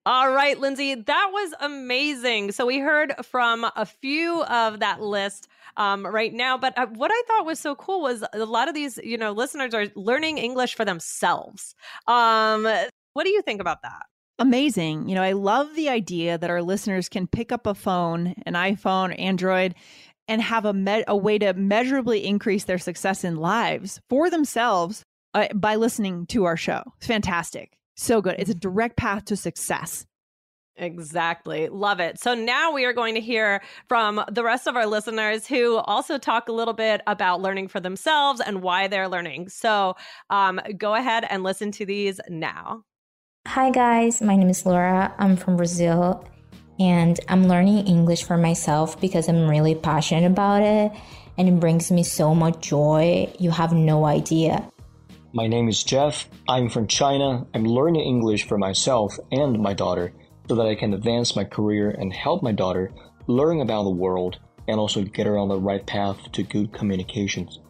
All 0.05 0.33
right, 0.33 0.59
Lindsay, 0.59 0.97
that 0.97 1.29
was 1.33 1.55
amazing. 1.61 2.51
So 2.51 2.67
we 2.67 2.81
heard 2.81 3.15
from 3.23 3.65
a 3.77 3.87
few 3.87 4.43
of 4.45 4.81
that 4.81 5.01
list 5.01 5.47
um, 5.77 6.05
right 6.05 6.33
now, 6.33 6.59
but 6.59 6.77
uh, 6.77 6.87
what 6.87 7.13
I 7.15 7.23
thought 7.29 7.47
was 7.47 7.61
so 7.61 7.77
cool 7.77 8.03
was 8.03 8.25
a 8.33 8.45
lot 8.45 8.69
of 8.69 8.75
these, 8.75 8.99
you 9.05 9.17
know, 9.17 9.31
listeners 9.31 9.75
are 9.75 9.87
learning 9.95 10.39
English 10.39 10.75
for 10.75 10.85
themselves. 10.85 11.77
Um, 12.09 12.65
what 13.13 13.25
do 13.25 13.31
you 13.31 13.43
think 13.43 13.61
about 13.61 13.83
that? 13.83 14.07
Amazing. 14.43 15.09
You 15.09 15.15
know, 15.15 15.23
I 15.23 15.33
love 15.33 15.75
the 15.75 15.89
idea 15.89 16.37
that 16.37 16.51
our 16.51 16.63
listeners 16.63 17.09
can 17.09 17.29
pick 17.29 17.53
up 17.53 17.67
a 17.67 17.75
phone, 17.75 18.35
an 18.45 18.55
iPhone, 18.55 19.19
Android, 19.19 19.75
and 20.27 20.43
have 20.43 20.65
a, 20.65 20.73
me- 20.73 21.05
a 21.07 21.17
way 21.17 21.39
to 21.39 21.55
measurably 21.55 22.25
increase 22.25 22.65
their 22.65 22.79
success 22.79 23.23
in 23.23 23.37
lives 23.37 24.01
for 24.11 24.31
themselves 24.31 25.05
uh, 25.35 25.47
by 25.55 25.77
listening 25.77 26.27
to 26.27 26.45
our 26.45 26.57
show. 26.57 26.83
It's 26.99 27.07
fantastic. 27.07 27.73
So 27.97 28.21
good. 28.21 28.37
It's 28.39 28.51
a 28.51 28.55
direct 28.55 28.97
path 28.97 29.27
to 29.27 29.37
success. 29.37 30.07
Exactly. 30.77 31.69
Love 31.69 32.01
it. 32.01 32.19
So 32.19 32.35
now 32.35 32.73
we 32.73 32.85
are 32.85 32.95
going 32.95 33.15
to 33.15 33.21
hear 33.21 33.63
from 33.89 34.25
the 34.31 34.43
rest 34.43 34.67
of 34.67 34.75
our 34.75 34.87
listeners 34.87 35.47
who 35.47 35.77
also 35.77 36.19
talk 36.19 36.49
a 36.49 36.53
little 36.53 36.75
bit 36.75 37.03
about 37.07 37.43
learning 37.43 37.69
for 37.69 37.79
themselves 37.79 38.41
and 38.41 38.63
why 38.63 38.89
they're 38.89 39.09
learning. 39.09 39.51
So 39.51 39.95
um, 40.31 40.61
go 40.77 40.95
ahead 40.95 41.27
and 41.29 41.43
listen 41.43 41.71
to 41.73 41.87
these 41.87 42.21
now. 42.29 42.85
Hi, 43.47 43.71
guys. 43.71 44.23
My 44.23 44.37
name 44.37 44.49
is 44.49 44.65
Laura. 44.65 45.13
I'm 45.19 45.37
from 45.37 45.57
Brazil 45.57 46.25
and 46.79 47.19
I'm 47.29 47.49
learning 47.49 47.87
English 47.87 48.25
for 48.25 48.37
myself 48.39 48.99
because 49.01 49.29
I'm 49.29 49.49
really 49.49 49.75
passionate 49.75 50.27
about 50.27 50.63
it. 50.63 50.93
and 51.39 51.49
it 51.49 51.59
brings 51.59 51.91
me 51.91 52.03
so 52.03 52.35
much 52.35 52.61
joy. 52.61 53.33
You 53.39 53.51
have 53.51 53.73
no 53.73 54.05
idea. 54.05 54.71
My 55.33 55.47
name 55.47 55.69
is 55.69 55.83
Jeff. 55.83 56.29
I'm 56.47 56.69
from 56.69 56.87
China. 56.87 57.47
I'm 57.55 57.65
learning 57.65 58.03
English 58.03 58.47
for 58.47 58.59
myself 58.59 59.19
and 59.31 59.59
my 59.59 59.73
daughter 59.73 60.13
so 60.47 60.55
that 60.55 60.67
I 60.67 60.75
can 60.75 60.93
advance 60.93 61.35
my 61.35 61.45
career 61.45 61.91
and 61.91 62.13
help 62.13 62.43
my 62.43 62.53
daughter 62.53 62.93
learn 63.27 63.61
about 63.63 63.85
the 63.85 63.91
world 63.91 64.39
and 64.69 64.79
also 64.79 65.03
get 65.03 65.27
her 65.27 65.39
on 65.39 65.49
the 65.49 65.59
right 65.59 65.87
path 65.87 66.31
to 66.33 66.43
good 66.43 66.73
communications. 66.73 67.61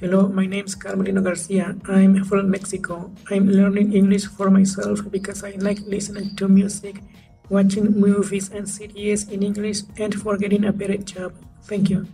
Hello, 0.00 0.28
my 0.28 0.46
name 0.46 0.64
is 0.64 0.76
Carmelino 0.76 1.24
Garcia. 1.24 1.74
I'm 1.88 2.22
from 2.24 2.52
Mexico. 2.52 3.10
I'm 3.32 3.50
learning 3.50 3.94
English 3.94 4.26
for 4.26 4.48
myself 4.48 5.00
because 5.10 5.42
I 5.42 5.58
like 5.58 5.80
listening 5.80 6.36
to 6.36 6.46
music, 6.46 7.02
watching 7.50 7.98
movies 7.98 8.48
and 8.50 8.68
series 8.68 9.28
in 9.28 9.42
English, 9.42 9.82
and 9.98 10.14
for 10.14 10.38
getting 10.38 10.66
a 10.66 10.72
better 10.72 10.98
job. 10.98 11.34
Thank 11.64 11.90
you. 11.90 12.06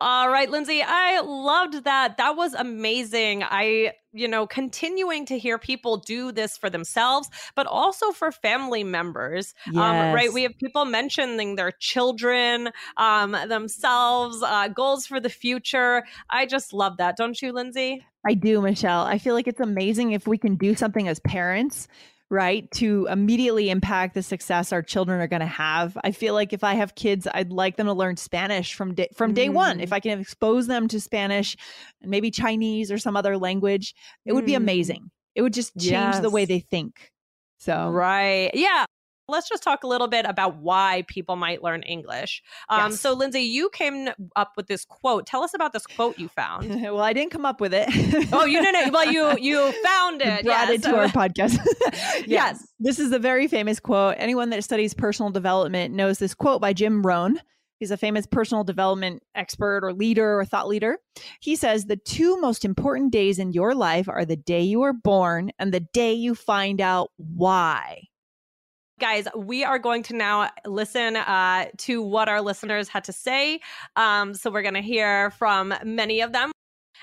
All 0.00 0.30
right, 0.30 0.48
Lindsay, 0.48 0.80
I 0.80 1.20
loved 1.20 1.82
that. 1.84 2.18
That 2.18 2.36
was 2.36 2.54
amazing. 2.54 3.42
I, 3.42 3.94
you 4.12 4.28
know, 4.28 4.46
continuing 4.46 5.26
to 5.26 5.36
hear 5.36 5.58
people 5.58 5.96
do 5.96 6.30
this 6.30 6.56
for 6.56 6.70
themselves, 6.70 7.28
but 7.56 7.66
also 7.66 8.12
for 8.12 8.30
family 8.30 8.84
members. 8.84 9.54
Yes. 9.66 9.76
Um, 9.76 10.14
right. 10.14 10.32
We 10.32 10.44
have 10.44 10.56
people 10.58 10.84
mentioning 10.84 11.56
their 11.56 11.72
children, 11.80 12.70
um, 12.96 13.32
themselves, 13.48 14.40
uh, 14.40 14.68
goals 14.68 15.04
for 15.04 15.18
the 15.18 15.30
future. 15.30 16.04
I 16.30 16.46
just 16.46 16.72
love 16.72 16.98
that. 16.98 17.16
Don't 17.16 17.40
you, 17.42 17.52
Lindsay? 17.52 18.06
I 18.24 18.34
do, 18.34 18.60
Michelle. 18.60 19.02
I 19.02 19.18
feel 19.18 19.34
like 19.34 19.48
it's 19.48 19.60
amazing 19.60 20.12
if 20.12 20.28
we 20.28 20.38
can 20.38 20.54
do 20.54 20.76
something 20.76 21.08
as 21.08 21.18
parents 21.20 21.88
right 22.30 22.70
to 22.72 23.06
immediately 23.10 23.70
impact 23.70 24.14
the 24.14 24.22
success 24.22 24.72
our 24.72 24.82
children 24.82 25.20
are 25.20 25.26
going 25.26 25.40
to 25.40 25.46
have 25.46 25.96
i 26.04 26.10
feel 26.10 26.34
like 26.34 26.52
if 26.52 26.62
i 26.62 26.74
have 26.74 26.94
kids 26.94 27.26
i'd 27.32 27.50
like 27.50 27.76
them 27.76 27.86
to 27.86 27.92
learn 27.94 28.16
spanish 28.16 28.74
from 28.74 28.94
day 28.94 29.08
from 29.14 29.32
day 29.32 29.48
one 29.48 29.80
if 29.80 29.92
i 29.92 30.00
can 30.00 30.20
expose 30.20 30.66
them 30.66 30.88
to 30.88 31.00
spanish 31.00 31.56
and 32.02 32.10
maybe 32.10 32.30
chinese 32.30 32.92
or 32.92 32.98
some 32.98 33.16
other 33.16 33.38
language 33.38 33.94
it 34.26 34.32
would 34.34 34.44
be 34.44 34.52
Mm. 34.52 34.56
amazing 34.58 35.10
it 35.34 35.42
would 35.42 35.54
just 35.54 35.72
change 35.78 36.16
the 36.20 36.30
way 36.30 36.44
they 36.44 36.60
think 36.60 37.12
so 37.58 37.90
Right. 37.90 38.50
Yeah. 38.54 38.84
Let's 39.28 39.48
just 39.48 39.62
talk 39.62 39.84
a 39.84 39.86
little 39.86 40.08
bit 40.08 40.24
about 40.26 40.56
why 40.56 41.04
people 41.06 41.36
might 41.36 41.62
learn 41.62 41.82
English. 41.82 42.42
Um, 42.68 42.78
Yes. 42.90 43.00
So, 43.00 43.12
Lindsay, 43.12 43.42
you 43.42 43.68
came 43.70 44.08
up 44.34 44.52
with 44.56 44.66
this 44.66 44.84
quote. 44.84 45.26
Tell 45.26 45.42
us 45.42 45.52
about 45.52 45.72
this 45.72 45.86
quote 45.86 46.18
you 46.18 46.28
found. 46.28 46.68
well 46.82 47.00
i 47.00 47.12
didn't 47.12 47.30
come 47.30 47.44
up 47.44 47.60
with 47.60 47.74
it 47.74 47.88
oh, 48.32 48.44
you 48.44 48.60
didn't. 48.60 48.92
Well, 48.98 49.10
you 49.12 49.36
you 49.38 49.72
found 49.82 50.22
it. 50.22 50.44
brought 50.44 50.68
yes. 50.68 50.70
it 50.70 50.82
to 50.84 50.96
our 50.96 51.06
podcast. 51.06 51.58
Yes. 52.26 52.66
This 52.78 52.98
is 52.98 53.12
a 53.12 53.18
very 53.18 53.48
famous 53.48 53.80
quote. 53.80 54.16
Anyone 54.18 54.50
that 54.50 54.64
studies 54.64 54.94
personal 54.94 55.30
development 55.30 55.94
knows 55.94 56.18
this 56.18 56.34
quote 56.34 56.60
by 56.60 56.72
Jim 56.72 57.02
Rohn. 57.02 57.40
He's 57.78 57.90
a 57.90 57.96
famous 57.96 58.26
personal 58.26 58.64
development 58.64 59.22
expert 59.34 59.84
or 59.84 59.92
leader 59.92 60.38
or 60.38 60.44
thought 60.44 60.68
leader. 60.68 60.98
He 61.40 61.54
says 61.54 61.84
the 61.84 61.96
two 61.96 62.40
most 62.40 62.64
important 62.64 63.12
days 63.12 63.38
in 63.38 63.52
your 63.52 63.74
life 63.74 64.08
are 64.08 64.24
the 64.24 64.36
day 64.36 64.62
you 64.62 64.80
were 64.80 64.92
born 64.92 65.52
and 65.58 65.72
the 65.72 65.80
day 65.80 66.12
you 66.12 66.34
find 66.34 66.80
out 66.80 67.10
why. 67.16 68.08
Guys, 68.98 69.28
we 69.36 69.62
are 69.62 69.78
going 69.78 70.02
to 70.04 70.14
now 70.16 70.50
listen 70.66 71.16
uh, 71.16 71.66
to 71.76 72.02
what 72.02 72.28
our 72.28 72.40
listeners 72.42 72.88
had 72.88 73.04
to 73.04 73.12
say. 73.12 73.60
Um, 73.94 74.34
so, 74.34 74.50
we're 74.50 74.62
going 74.62 74.74
to 74.74 74.80
hear 74.82 75.30
from 75.30 75.72
many 75.84 76.20
of 76.20 76.32
them. 76.32 76.50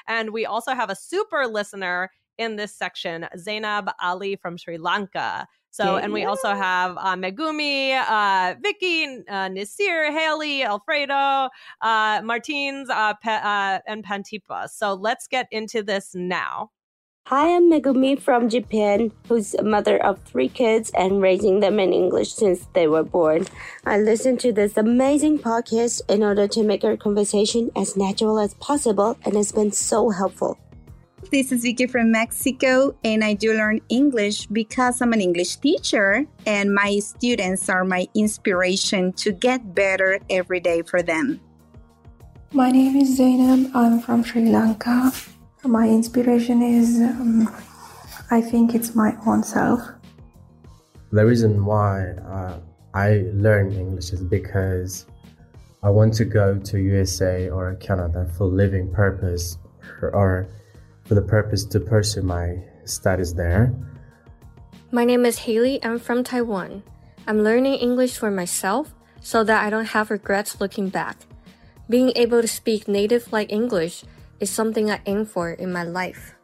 And 0.08 0.32
we 0.32 0.46
also 0.46 0.74
have 0.74 0.90
a 0.90 0.96
super 0.96 1.48
listener 1.48 2.12
in 2.38 2.58
this 2.58 2.76
section, 2.76 3.28
Zainab 3.38 3.90
Ali 4.02 4.36
from 4.36 4.58
Sri 4.58 4.78
Lanka. 4.78 5.48
So, 5.72 5.96
Yeah. 5.96 6.04
and 6.04 6.14
we 6.14 6.26
also 6.26 6.54
have 6.54 6.98
uh, 6.98 7.16
Megumi, 7.16 7.98
uh, 7.98 8.56
Vicky, 8.62 9.24
uh, 9.30 9.48
Nasir, 9.48 10.12
Haley, 10.12 10.64
Alfredo, 10.64 11.50
uh, 11.82 12.22
Martins, 12.24 12.90
uh, 12.90 13.14
Pe- 13.16 13.32
uh, 13.42 13.80
and 13.88 14.04
Pantipa. 14.06 14.70
So, 14.70 14.94
let's 14.96 15.28
get 15.28 15.48
into 15.52 15.82
this 15.82 16.14
now. 16.14 16.72
Hi, 17.30 17.56
I'm 17.56 17.72
Megumi 17.72 18.22
from 18.22 18.50
Japan, 18.50 19.12
who's 19.28 19.56
a 19.56 19.64
mother 19.64 19.98
of 20.06 20.22
three 20.26 20.48
kids 20.48 20.92
and 20.94 21.24
raising 21.24 21.60
them 21.60 21.80
in 21.80 21.92
English 21.92 22.32
since 22.32 22.68
they 22.74 22.86
were 22.86 23.02
born. 23.02 23.48
I 23.84 23.98
listen 23.98 24.38
to 24.46 24.54
this 24.54 24.78
amazing 24.78 25.40
podcast 25.40 26.02
in 26.08 26.22
order 26.22 26.48
to 26.50 26.62
make 26.62 26.84
our 26.84 26.96
conversation 26.96 27.72
as 27.76 27.98
natural 27.98 28.38
as 28.38 28.54
possible, 28.62 29.18
and 29.26 29.36
it's 29.36 29.52
been 29.52 29.72
so 29.72 30.12
helpful. 30.12 30.60
This 31.32 31.52
is 31.52 31.64
Vicky 31.64 31.88
from 31.88 32.12
Mexico, 32.12 32.96
and 33.04 33.24
I 33.24 33.34
do 33.34 33.56
learn 33.56 33.82
English 33.90 34.46
because 34.46 35.02
I'm 35.02 35.12
an 35.12 35.20
English 35.20 35.56
teacher, 35.56 36.28
and 36.46 36.76
my 36.76 37.00
students 37.00 37.70
are 37.70 37.84
my 37.84 38.08
inspiration 38.14 39.14
to 39.14 39.32
get 39.32 39.74
better 39.74 40.20
every 40.30 40.60
day 40.60 40.84
for 40.84 41.02
them. 41.02 41.42
My 42.54 42.70
name 42.70 42.96
is 42.98 43.18
Zainab. 43.18 43.76
I'm 43.76 44.00
from 44.00 44.24
Sri 44.24 44.46
Lanka. 44.46 45.12
My 45.66 45.90
inspiration 45.90 46.62
is, 46.62 47.02
um, 47.02 47.50
I 48.30 48.40
think 48.40 48.76
it's 48.76 48.94
my 48.94 49.18
own 49.26 49.42
self. 49.42 49.82
The 51.12 51.26
reason 51.26 51.66
why 51.66 52.12
uh, 52.22 52.60
I 52.94 53.26
learn 53.34 53.74
English 53.74 54.14
is 54.14 54.22
because 54.22 55.08
I 55.82 55.90
want 55.90 56.14
to 56.16 56.26
go 56.26 56.60
to 56.60 56.80
USA 56.80 57.50
or 57.50 57.74
Canada 57.76 58.30
for 58.38 58.46
living 58.46 58.94
purpose 58.94 59.58
or 60.02 60.48
for 61.06 61.16
the 61.16 61.24
purpose 61.24 61.66
to 61.66 61.80
pursue 61.80 62.22
my 62.22 62.62
studies 62.84 63.34
there. 63.34 63.74
My 64.92 65.04
name 65.04 65.26
is 65.26 65.40
Haley. 65.40 65.84
I'm 65.84 65.98
from 65.98 66.24
Taiwan. 66.24 66.84
I'm 67.26 67.44
learning 67.44 67.76
English 67.76 68.18
for 68.18 68.30
myself 68.30 68.94
so 69.20 69.44
that 69.44 69.66
I 69.66 69.72
don't 69.72 69.98
have 69.98 70.12
regrets 70.12 70.62
looking 70.62 70.90
back. 70.90 71.18
Being 71.90 72.14
able 72.16 72.42
to 72.42 72.48
speak 72.48 72.88
native 72.88 73.34
like 73.34 73.52
English 73.52 74.04
is 74.40 74.50
something 74.50 74.92
I 74.92 75.02
aim 75.06 75.26
for 75.26 75.52
in 75.52 75.72
my 75.72 75.84
life. 75.84 76.36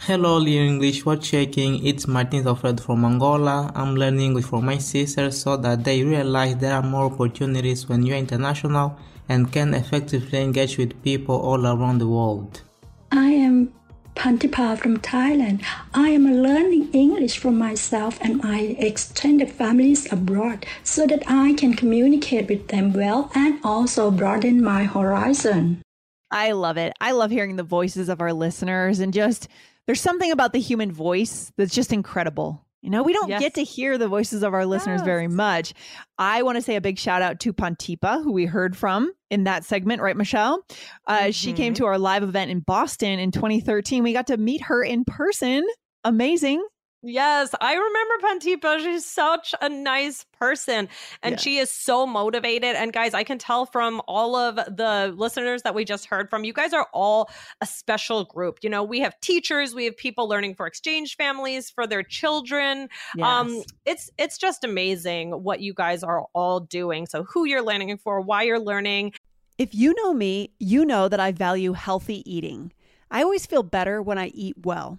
Hello, 0.00 0.38
Lear 0.38 0.64
English 0.64 1.04
Word 1.04 1.22
Checking. 1.22 1.84
It's 1.84 2.06
Martin 2.06 2.46
Alfredo 2.46 2.82
from 2.82 3.04
Angola. 3.04 3.72
I'm 3.74 3.96
learning 3.96 4.20
English 4.20 4.44
from 4.44 4.64
my 4.64 4.78
sisters 4.78 5.42
so 5.42 5.56
that 5.56 5.82
they 5.82 6.04
realize 6.04 6.56
there 6.56 6.74
are 6.74 6.82
more 6.82 7.06
opportunities 7.06 7.88
when 7.88 8.06
you're 8.06 8.16
international 8.16 8.96
and 9.28 9.52
can 9.52 9.74
effectively 9.74 10.40
engage 10.40 10.78
with 10.78 11.02
people 11.02 11.34
all 11.34 11.66
around 11.66 11.98
the 11.98 12.06
world. 12.06 12.62
I 13.10 13.30
am 13.30 13.72
Pantipa 14.14 14.78
from 14.78 14.98
Thailand. 14.98 15.64
I 15.94 16.10
am 16.10 16.42
learning 16.42 16.90
English 16.92 17.38
for 17.38 17.50
myself 17.50 18.18
and 18.20 18.42
my 18.42 18.76
extended 18.78 19.50
families 19.50 20.10
abroad 20.12 20.64
so 20.84 21.06
that 21.06 21.22
I 21.26 21.54
can 21.54 21.74
communicate 21.74 22.48
with 22.48 22.68
them 22.68 22.92
well 22.92 23.30
and 23.34 23.60
also 23.62 24.10
broaden 24.10 24.62
my 24.62 24.84
horizon. 24.84 25.82
I 26.30 26.52
love 26.52 26.76
it. 26.76 26.92
I 27.00 27.12
love 27.12 27.30
hearing 27.30 27.56
the 27.56 27.62
voices 27.62 28.08
of 28.08 28.20
our 28.20 28.32
listeners 28.32 29.00
and 29.00 29.12
just 29.12 29.48
there's 29.86 30.00
something 30.00 30.30
about 30.30 30.52
the 30.52 30.60
human 30.60 30.92
voice 30.92 31.50
that's 31.56 31.74
just 31.74 31.92
incredible. 31.92 32.64
You 32.82 32.90
know, 32.90 33.02
we 33.02 33.12
don't 33.12 33.28
Yes. 33.28 33.40
get 33.40 33.54
to 33.54 33.64
hear 33.64 33.98
the 33.98 34.06
voices 34.06 34.42
of 34.44 34.54
our 34.54 34.64
listeners 34.64 35.02
very 35.02 35.26
much. 35.26 35.74
I 36.16 36.42
want 36.42 36.56
to 36.56 36.62
say 36.62 36.76
a 36.76 36.80
big 36.80 36.96
shout 36.98 37.22
out 37.22 37.40
to 37.40 37.52
Pantipa, 37.52 38.22
who 38.22 38.30
we 38.32 38.44
heard 38.44 38.76
from 38.76 39.12
in 39.30 39.44
that 39.44 39.64
segment, 39.64 40.00
right, 40.00 40.16
Michelle? 40.16 40.62
Uh, 41.06 41.32
She 41.32 41.52
came 41.54 41.74
to 41.74 41.86
our 41.86 41.98
live 41.98 42.22
event 42.22 42.50
in 42.52 42.60
Boston 42.60 43.18
in 43.18 43.32
2013. 43.32 44.04
We 44.04 44.12
got 44.12 44.28
to 44.28 44.36
meet 44.36 44.62
her 44.62 44.84
in 44.84 45.04
person. 45.04 45.66
Amazing. 46.04 46.64
Yes, 47.00 47.54
I 47.60 47.74
remember 47.74 48.14
Pantipa. 48.24 48.80
She's 48.80 49.04
such 49.06 49.54
a 49.60 49.68
nice 49.68 50.24
person 50.36 50.88
and 51.22 51.34
Yeah. 51.34 51.38
she 51.40 51.58
is 51.58 51.70
so 51.70 52.06
motivated. 52.06 52.74
And 52.74 52.92
guys, 52.92 53.14
I 53.14 53.22
can 53.22 53.38
tell 53.38 53.66
from 53.66 54.02
all 54.08 54.34
of 54.34 54.56
the 54.56 55.14
listeners 55.16 55.62
that 55.62 55.76
we 55.76 55.84
just 55.84 56.06
heard 56.06 56.28
from, 56.28 56.42
you 56.42 56.52
guys 56.52 56.72
are 56.72 56.88
all 56.92 57.30
a 57.60 57.66
special 57.66 58.24
group. 58.24 58.58
You 58.62 58.70
know, 58.70 58.82
we 58.82 58.98
have 58.98 59.18
teachers, 59.20 59.76
we 59.76 59.84
have 59.84 59.96
people 59.96 60.28
learning 60.28 60.56
for 60.56 60.66
exchange 60.66 61.16
families, 61.16 61.70
for 61.70 61.86
their 61.86 62.02
children. 62.02 62.88
Um, 63.22 63.62
it's 63.84 64.10
it's 64.18 64.36
just 64.36 64.64
amazing 64.64 65.30
what 65.30 65.60
you 65.60 65.74
guys 65.74 66.02
are 66.02 66.26
all 66.34 66.58
doing. 66.58 67.06
So 67.06 67.22
who 67.22 67.44
you're 67.44 67.62
learning 67.62 67.96
for, 67.98 68.20
why 68.20 68.42
you're 68.42 68.58
learning. 68.58 69.12
If 69.56 69.72
you 69.72 69.94
know 70.02 70.12
me, 70.14 70.50
you 70.58 70.84
know 70.84 71.08
that 71.08 71.20
I 71.20 71.30
value 71.30 71.74
healthy 71.74 72.28
eating. 72.30 72.72
I 73.08 73.22
always 73.22 73.46
feel 73.46 73.62
better 73.62 74.02
when 74.02 74.18
I 74.18 74.28
eat 74.28 74.56
well. 74.64 74.98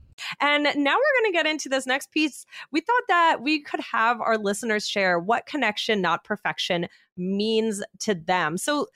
And 0.39 0.63
now 0.63 0.95
we're 0.95 1.21
going 1.21 1.31
to 1.31 1.37
get 1.37 1.45
into 1.45 1.69
this 1.69 1.85
next 1.85 2.11
piece. 2.11 2.45
We 2.71 2.81
thought 2.81 3.03
that 3.07 3.41
we 3.41 3.61
could 3.61 3.79
have 3.79 4.21
our 4.21 4.37
listeners 4.37 4.87
share 4.87 5.19
what 5.19 5.45
connection, 5.45 6.01
not 6.01 6.23
perfection, 6.23 6.87
means 7.17 7.83
to 7.99 8.15
them. 8.15 8.57
So, 8.57 8.87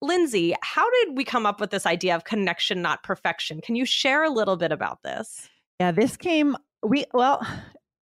Lindsay, 0.00 0.54
how 0.62 0.88
did 0.90 1.16
we 1.16 1.24
come 1.24 1.46
up 1.46 1.60
with 1.60 1.70
this 1.70 1.86
idea 1.86 2.14
of 2.14 2.24
connection, 2.24 2.82
not 2.82 3.02
perfection? 3.02 3.60
Can 3.60 3.74
you 3.74 3.86
share 3.86 4.22
a 4.22 4.30
little 4.30 4.56
bit 4.56 4.72
about 4.72 5.02
this? 5.02 5.48
Yeah, 5.80 5.92
this 5.92 6.16
came, 6.16 6.56
we, 6.82 7.06
well, 7.14 7.46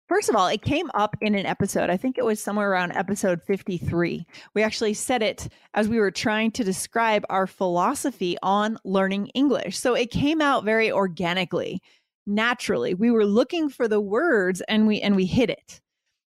First 0.07 0.29
of 0.29 0.35
all, 0.35 0.47
it 0.47 0.62
came 0.62 0.91
up 0.93 1.15
in 1.19 1.33
an 1.33 1.47
episode. 1.47 1.89
I 1.89 1.97
think 1.97 2.19
it 2.19 2.25
was 2.25 2.39
somewhere 2.39 2.69
around 2.69 2.91
episode 2.91 3.41
53. 3.41 4.27
We 4.53 4.62
actually 4.62 4.93
said 4.93 5.24
it 5.24 5.50
as 5.74 5.89
we 5.89 6.00
were 6.00 6.12
trying 6.12 6.51
to 6.51 6.63
describe 6.63 7.25
our 7.27 7.47
philosophy 7.47 8.38
on 8.43 8.77
learning 8.85 9.27
English. 9.33 9.79
So 9.79 9.95
it 9.95 10.12
came 10.12 10.41
out 10.41 10.63
very 10.63 10.91
organically, 10.91 11.81
naturally. 12.25 12.94
We 12.94 13.12
were 13.12 13.25
looking 13.25 13.70
for 13.70 13.88
the 13.88 14.01
words 14.01 14.62
and 14.67 14.88
we 14.88 15.01
and 15.01 15.15
we 15.15 15.25
hit 15.25 15.50
it. 15.50 15.82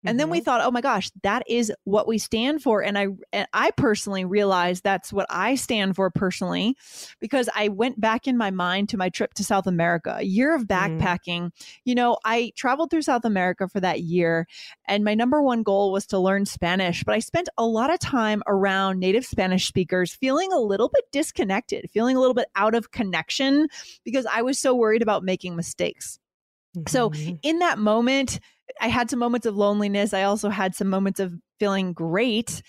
And 0.04 0.18
then 0.18 0.30
we 0.30 0.38
Mm-hmm. 0.38 0.44
thought, 0.44 0.60
oh 0.62 0.70
my 0.70 0.80
gosh, 0.80 1.10
that 1.22 1.42
is 1.46 1.70
what 1.84 2.08
we 2.08 2.16
stand 2.16 2.62
for. 2.62 2.82
And 2.82 2.96
I, 2.96 3.08
and 3.34 3.46
I 3.52 3.70
personally 3.72 4.24
realized 4.24 4.82
that's 4.82 5.12
what 5.12 5.26
I 5.28 5.56
stand 5.56 5.94
for 5.94 6.10
personally, 6.10 6.74
because 7.20 7.50
I 7.54 7.68
went 7.68 8.00
back 8.00 8.26
in 8.26 8.38
my 8.38 8.50
mind 8.50 8.88
to 8.90 8.96
my 8.96 9.10
trip 9.10 9.34
to 9.34 9.44
South 9.44 9.66
America, 9.66 10.16
a 10.18 10.22
year 10.24 10.54
of 10.54 10.62
backpacking. 10.64 11.50
You 11.84 11.94
know, 11.94 12.16
I 12.24 12.52
traveled 12.56 12.90
through 12.90 13.02
South 13.02 13.26
America 13.26 13.68
for 13.68 13.80
that 13.80 14.00
year, 14.00 14.46
and 14.86 15.04
my 15.04 15.14
number 15.14 15.42
one 15.42 15.62
goal 15.62 15.92
was 15.92 16.06
to 16.06 16.18
learn 16.18 16.46
Spanish. 16.46 17.04
But 17.04 17.14
I 17.14 17.18
spent 17.18 17.50
a 17.58 17.66
lot 17.66 17.92
of 17.92 18.00
time 18.00 18.42
around 18.46 19.00
native 19.00 19.26
Spanish 19.26 19.68
speakers, 19.68 20.14
feeling 20.14 20.50
a 20.50 20.58
little 20.58 20.88
bit 20.88 21.04
disconnected, 21.12 21.90
feeling 21.90 22.16
a 22.16 22.20
little 22.20 22.34
bit 22.34 22.48
out 22.56 22.74
of 22.74 22.90
connection, 22.90 23.68
because 24.04 24.24
I 24.24 24.40
was 24.42 24.58
so 24.58 24.74
worried 24.74 25.02
about 25.02 25.24
making 25.24 25.56
mistakes. 25.56 26.18
So 26.86 27.12
in 27.42 27.58
that 27.58 27.78
moment, 27.78 28.38
I 28.80 28.88
had 28.88 29.10
some 29.10 29.18
moments 29.18 29.46
of 29.46 29.56
loneliness. 29.56 30.12
I 30.12 30.24
also 30.24 30.48
had 30.48 30.74
some 30.74 30.88
moments 30.88 31.20
of 31.20 31.34
feeling 31.58 31.92
great. 31.92 32.62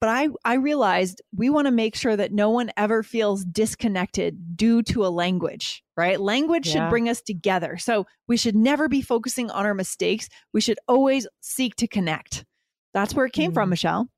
But 0.00 0.08
I, 0.08 0.28
I 0.46 0.54
realized 0.54 1.20
we 1.36 1.50
want 1.50 1.66
to 1.66 1.70
make 1.70 1.94
sure 1.94 2.16
that 2.16 2.32
no 2.32 2.48
one 2.48 2.70
ever 2.78 3.02
feels 3.02 3.44
disconnected 3.44 4.56
due 4.56 4.82
to 4.84 5.04
a 5.04 5.08
language, 5.08 5.84
right? 5.94 6.18
Language 6.18 6.66
should 6.66 6.88
bring 6.88 7.06
us 7.10 7.20
together. 7.20 7.76
So 7.76 8.06
we 8.26 8.38
should 8.38 8.56
never 8.56 8.88
be 8.88 9.02
focusing 9.02 9.50
on 9.50 9.66
our 9.66 9.74
mistakes. 9.74 10.30
We 10.54 10.62
should 10.62 10.78
always 10.88 11.26
seek 11.42 11.76
to 11.76 11.86
connect. 11.86 12.46
That's 12.94 13.14
where 13.14 13.26
it 13.26 13.34
came 13.34 13.52
from, 13.52 13.64
mm-hmm. 13.64 13.70
Michelle. 13.70 14.08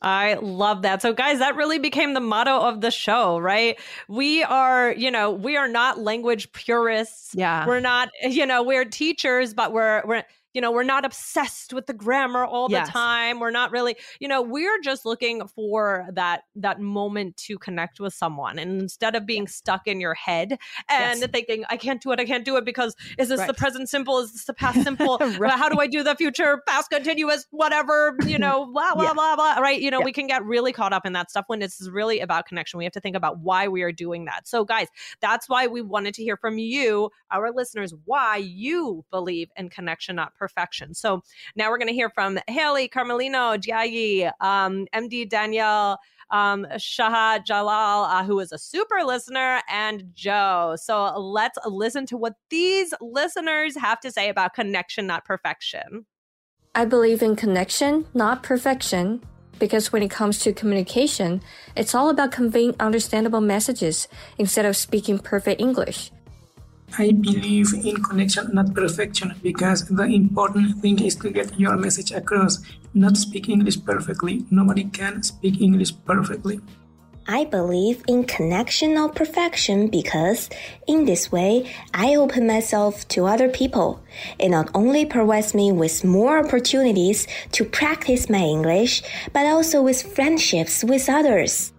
I 0.00 0.34
love 0.34 0.82
that. 0.82 1.02
So, 1.02 1.12
guys, 1.12 1.40
that 1.40 1.56
really 1.56 1.80
became 1.80 2.14
the 2.14 2.20
motto 2.20 2.60
of 2.60 2.80
the 2.80 2.92
show, 2.92 3.38
right? 3.38 3.76
We 4.08 4.44
are, 4.44 4.92
you 4.92 5.10
know, 5.10 5.32
we 5.32 5.56
are 5.56 5.66
not 5.66 5.98
language 5.98 6.52
purists. 6.52 7.34
Yeah. 7.34 7.66
We're 7.66 7.80
not, 7.80 8.10
you 8.22 8.46
know, 8.46 8.62
we're 8.62 8.84
teachers, 8.84 9.54
but 9.54 9.72
we're, 9.72 10.02
we're, 10.06 10.22
you 10.54 10.60
know, 10.60 10.70
we're 10.70 10.82
not 10.82 11.04
obsessed 11.04 11.72
with 11.72 11.86
the 11.86 11.92
grammar 11.92 12.44
all 12.44 12.68
Yes. 12.70 12.86
the 12.86 12.92
time. 12.92 13.38
We're 13.40 13.50
not 13.50 13.70
really, 13.70 13.96
you 14.20 14.28
know, 14.28 14.40
we're 14.42 14.80
just 14.80 15.04
looking 15.04 15.46
for 15.48 16.06
that 16.12 16.42
that 16.56 16.80
moment 16.80 17.36
to 17.36 17.58
connect 17.58 18.00
with 18.00 18.14
someone. 18.14 18.58
And 18.58 18.80
instead 18.80 19.14
of 19.14 19.26
being 19.26 19.46
stuck 19.46 19.86
in 19.86 20.00
your 20.00 20.14
head 20.14 20.58
and 20.88 21.20
Yes. 21.20 21.30
thinking, 21.30 21.64
I 21.68 21.76
can't 21.76 22.00
do 22.02 22.12
it, 22.12 22.20
I 22.20 22.24
can't 22.24 22.44
do 22.44 22.56
it 22.56 22.64
because 22.64 22.96
is 23.18 23.28
this 23.28 23.44
the 23.46 23.54
present 23.54 23.88
simple? 23.88 24.18
Is 24.18 24.32
this 24.32 24.44
the 24.46 24.54
past 24.54 24.82
simple? 24.82 25.18
Right. 25.18 25.52
Uh, 25.52 25.56
how 25.56 25.68
do 25.68 25.78
I 25.80 25.86
do 25.86 26.02
the 26.02 26.14
future 26.16 26.62
past 26.66 26.90
continuous? 26.90 27.46
Whatever, 27.50 28.16
you 28.26 28.38
know, 28.38 28.66
blah, 28.72 28.94
blah, 28.94 29.04
Yeah. 29.04 29.12
blah, 29.12 29.36
blah. 29.36 29.54
Right. 29.58 29.80
You 29.80 29.90
know, 29.90 30.00
Yeah. 30.00 30.04
we 30.06 30.12
can 30.12 30.26
get 30.26 30.44
really 30.44 30.72
caught 30.72 30.92
up 30.92 31.04
in 31.06 31.12
that 31.12 31.30
stuff 31.30 31.44
when 31.48 31.62
it's 31.62 31.88
really 31.90 32.20
about 32.20 32.46
connection. 32.46 32.78
We 32.78 32.84
have 32.84 32.92
to 32.94 33.00
think 33.00 33.16
about 33.16 33.38
why 33.38 33.68
we 33.68 33.82
are 33.82 33.92
doing 33.92 34.24
that. 34.24 34.48
So, 34.48 34.64
guys, 34.64 34.88
that's 35.20 35.48
why 35.48 35.66
we 35.66 35.82
wanted 35.82 36.14
to 36.14 36.22
hear 36.22 36.36
from 36.36 36.58
you, 36.58 37.10
our 37.30 37.52
listeners, 37.52 37.92
why 38.06 38.36
you 38.36 39.04
believe 39.10 39.50
in 39.56 39.68
connection, 39.68 40.16
not 40.16 40.32
perfection. 40.38 40.94
So 40.94 41.22
now 41.56 41.70
we're 41.70 41.78
going 41.78 41.88
to 41.88 41.94
hear 41.94 42.10
from 42.10 42.38
Haley, 42.48 42.88
Carmelino, 42.88 43.58
Jiayi, 43.58 44.30
um, 44.40 44.86
MD 44.94 45.28
Danielle, 45.28 45.98
um, 46.30 46.66
Jalal, 46.78 48.04
uh, 48.04 48.24
who 48.24 48.38
is 48.40 48.52
a 48.52 48.58
super 48.58 49.02
listener, 49.04 49.60
and 49.70 50.04
Joe. 50.14 50.76
So 50.80 51.18
let's 51.18 51.58
listen 51.66 52.06
to 52.06 52.16
what 52.16 52.34
these 52.50 52.92
listeners 53.00 53.76
have 53.76 54.00
to 54.00 54.10
say 54.10 54.28
about 54.28 54.54
connection, 54.54 55.06
not 55.06 55.24
perfection. 55.24 56.06
I 56.74 56.84
believe 56.84 57.22
in 57.22 57.34
connection, 57.34 58.06
not 58.14 58.42
perfection, 58.42 59.22
because 59.58 59.92
when 59.92 60.02
it 60.02 60.10
comes 60.10 60.38
to 60.40 60.52
communication, 60.52 61.40
it's 61.76 61.94
all 61.94 62.10
about 62.10 62.30
conveying 62.30 62.74
understandable 62.78 63.40
messages 63.40 64.06
instead 64.38 64.64
of 64.64 64.76
speaking 64.76 65.18
perfect 65.18 65.60
English. 65.60 66.10
I 66.96 67.12
believe 67.12 67.74
in 67.74 68.02
connection, 68.02 68.54
not 68.54 68.74
perfection, 68.74 69.34
because 69.42 69.86
the 69.88 70.04
important 70.04 70.80
thing 70.80 71.02
is 71.02 71.16
to 71.16 71.30
get 71.30 71.58
your 71.58 71.76
message 71.76 72.12
across, 72.12 72.58
not 72.94 73.16
speak 73.16 73.48
English 73.48 73.84
perfectly. 73.84 74.44
Nobody 74.50 74.84
can 74.84 75.22
speak 75.22 75.60
English 75.60 75.92
perfectly. 76.06 76.60
I 77.30 77.44
believe 77.44 78.02
in 78.08 78.24
connection 78.24 78.96
or 78.96 79.10
perfection 79.10 79.88
because 79.88 80.48
in 80.86 81.04
this 81.04 81.30
way 81.30 81.70
I 81.92 82.14
open 82.16 82.46
myself 82.46 83.06
to 83.08 83.26
other 83.26 83.50
people. 83.50 84.02
It 84.38 84.48
not 84.48 84.70
only 84.74 85.04
provides 85.04 85.54
me 85.54 85.70
with 85.70 86.04
more 86.04 86.38
opportunities 86.38 87.26
to 87.52 87.66
practice 87.66 88.30
my 88.30 88.38
English, 88.38 89.02
but 89.34 89.44
also 89.44 89.82
with 89.82 90.14
friendships 90.14 90.82
with 90.82 91.10
others. 91.10 91.74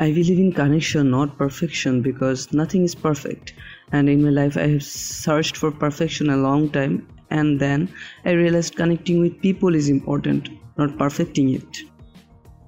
I 0.00 0.10
believe 0.10 0.38
in 0.38 0.52
connection, 0.52 1.10
not 1.12 1.38
perfection, 1.38 2.02
because 2.02 2.52
nothing 2.52 2.82
is 2.82 2.96
perfect. 2.96 3.52
And 3.92 4.08
in 4.08 4.22
my 4.22 4.30
life, 4.30 4.56
I 4.56 4.68
have 4.68 4.84
searched 4.84 5.56
for 5.56 5.70
perfection 5.70 6.30
a 6.30 6.36
long 6.36 6.70
time, 6.70 7.06
and 7.30 7.58
then 7.60 7.88
I 8.24 8.32
realized 8.32 8.76
connecting 8.76 9.20
with 9.20 9.40
people 9.40 9.74
is 9.74 9.88
important, 9.88 10.48
not 10.76 10.98
perfecting 10.98 11.54
it. 11.54 11.78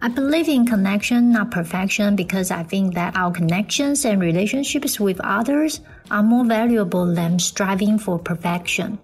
I 0.02 0.08
believe 0.08 0.48
in 0.48 0.64
connection, 0.64 1.32
not 1.32 1.50
perfection, 1.50 2.16
because 2.16 2.50
I 2.50 2.62
think 2.62 2.94
that 2.94 3.14
our 3.16 3.30
connections 3.30 4.06
and 4.06 4.18
relationships 4.18 4.98
with 4.98 5.20
others 5.22 5.80
are 6.10 6.22
more 6.22 6.44
valuable 6.44 7.14
than 7.14 7.38
striving 7.38 7.98
for 7.98 8.18
perfection. 8.18 8.98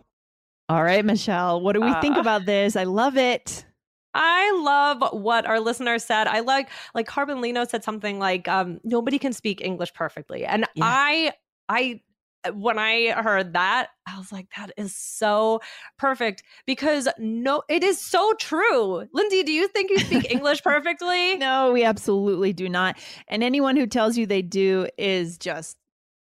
All 0.70 0.82
right, 0.82 1.04
Michelle, 1.04 1.60
what 1.60 1.74
do 1.74 1.82
we 1.82 1.92
think 2.00 2.16
Uh, 2.16 2.20
about 2.20 2.46
this? 2.46 2.76
I 2.76 2.84
love 2.84 3.18
it. 3.18 3.66
I 4.14 4.50
love 4.64 5.12
what 5.12 5.44
our 5.44 5.60
listener 5.60 5.98
said. 5.98 6.26
I 6.26 6.40
like 6.40 6.70
like 6.94 7.06
Carmelino 7.06 7.68
said 7.68 7.84
something 7.84 8.18
like 8.18 8.48
um 8.48 8.80
nobody 8.82 9.18
can 9.18 9.34
speak 9.34 9.60
English 9.60 9.92
perfectly. 9.92 10.46
And 10.46 10.64
I 10.80 11.32
I 11.68 12.00
Uh, 12.46 12.52
when 12.52 12.78
I 12.78 13.10
heard 13.10 13.52
that, 13.54 13.88
I 14.06 14.18
was 14.18 14.30
like 14.32 14.46
that 14.56 14.72
is 14.76 14.94
so 14.96 15.60
perfect 15.98 16.42
because 16.66 17.08
no 17.18 17.62
it 17.68 17.82
is 17.82 18.00
so 18.00 18.32
true. 18.34 19.06
Lindsay, 19.12 19.42
do 19.42 19.52
you 19.52 19.68
think 19.68 19.90
you 19.90 19.98
speak 19.98 20.30
English 20.30 20.62
perfectly? 20.62 21.36
No, 21.36 21.72
we 21.72 21.84
absolutely 21.84 22.52
do 22.52 22.68
not. 22.68 22.98
And 23.28 23.42
anyone 23.42 23.76
who 23.76 23.86
tells 23.86 24.16
you 24.16 24.26
they 24.26 24.42
do 24.42 24.86
is 24.98 25.38
just 25.38 25.76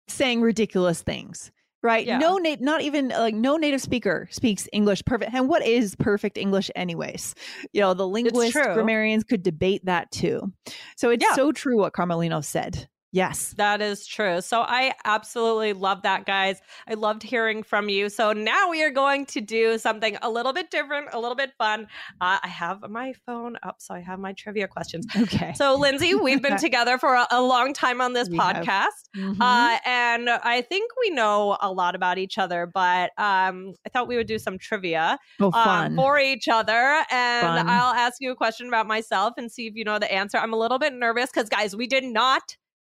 saying 0.07 0.41
ridiculous 0.41 1.01
things. 1.01 1.51
Right? 1.81 2.05
Yeah. 2.05 2.17
No 2.17 2.35
nat- 2.37 2.59
not 2.59 2.81
even 2.81 3.07
like 3.07 3.33
no 3.33 3.55
native 3.55 3.81
speaker 3.81 4.27
speaks 4.31 4.67
English 4.73 5.01
perfect. 5.05 5.33
And 5.33 5.47
what 5.47 5.65
is 5.65 5.95
perfect 5.95 6.37
English 6.37 6.69
anyways? 6.75 7.35
You 7.71 7.79
know, 7.79 7.93
the 7.93 8.05
linguists, 8.05 8.51
grammarians 8.51 9.23
could 9.23 9.43
debate 9.43 9.85
that 9.85 10.11
too. 10.11 10.51
So 10.97 11.09
it's 11.09 11.23
Yeah. 11.23 11.35
so 11.35 11.53
true 11.53 11.77
what 11.77 11.93
Carmelino 11.93 12.43
said. 12.43 12.88
Yes. 13.11 13.53
That 13.57 13.81
is 13.81 14.05
true. 14.05 14.39
So 14.41 14.61
I 14.61 14.93
absolutely 15.03 15.73
love 15.73 16.03
that, 16.03 16.25
guys. 16.25 16.61
I 16.87 16.93
loved 16.93 17.23
hearing 17.23 17.63
from 17.63 17.89
you. 17.89 18.09
So 18.09 18.33
now 18.33 18.69
we 18.69 18.83
are 18.83 18.91
going 18.91 19.25
to 19.27 19.41
do 19.41 19.77
something 19.79 20.15
a 20.21 20.29
little 20.29 20.53
bit 20.53 20.69
different, 20.69 21.09
a 21.11 21.19
little 21.19 21.35
bit 21.35 21.51
fun. 21.57 21.87
Uh, 22.21 22.37
I 22.43 22.47
have 22.47 22.87
my 22.87 23.13
phone 23.25 23.57
up, 23.63 23.77
so 23.79 23.95
I 23.95 24.01
have 24.01 24.19
my 24.19 24.33
trivia 24.33 24.67
questions. 24.67 25.07
Okay. 25.17 25.53
So, 25.55 25.75
Lindsay, 25.75 26.13
we've 26.13 26.41
been 26.41 26.57
together 26.59 26.97
for 26.97 27.15
a, 27.15 27.27
a 27.31 27.41
long 27.41 27.73
time 27.73 27.99
on 27.99 28.13
this 28.13 28.29
We 28.29 28.37
podcast. 28.37 28.87
Mhm. 29.15 29.37
Uh, 29.39 29.79
and 29.85 30.29
I 30.29 30.61
think 30.61 30.91
we 31.01 31.09
know 31.09 31.57
a 31.61 31.71
lot 31.71 31.95
about 31.95 32.17
each 32.19 32.37
other, 32.37 32.67
but 32.71 33.11
um, 33.17 33.73
I 33.85 33.89
thought 33.91 34.07
we 34.07 34.17
would 34.17 34.27
do 34.27 34.37
some 34.37 34.57
trivia 34.57 35.17
Oh, 35.39 35.51
um, 35.51 35.95
for 35.95 36.19
each 36.19 36.47
other. 36.47 37.03
And 37.11 37.47
Fun. 37.47 37.69
I'll 37.69 37.93
ask 37.93 38.17
you 38.19 38.31
a 38.31 38.35
question 38.35 38.67
about 38.67 38.85
myself 38.87 39.33
and 39.37 39.51
see 39.51 39.67
if 39.67 39.75
you 39.75 39.83
know 39.83 39.97
the 39.97 40.11
answer. 40.11 40.37
I'm 40.37 40.53
a 40.53 40.57
little 40.57 40.77
bit 40.79 40.93
nervous 40.93 41.31
because, 41.31 41.49
guys, 41.49 41.75
we 41.75 41.87
did 41.87 42.03
not 42.03 42.55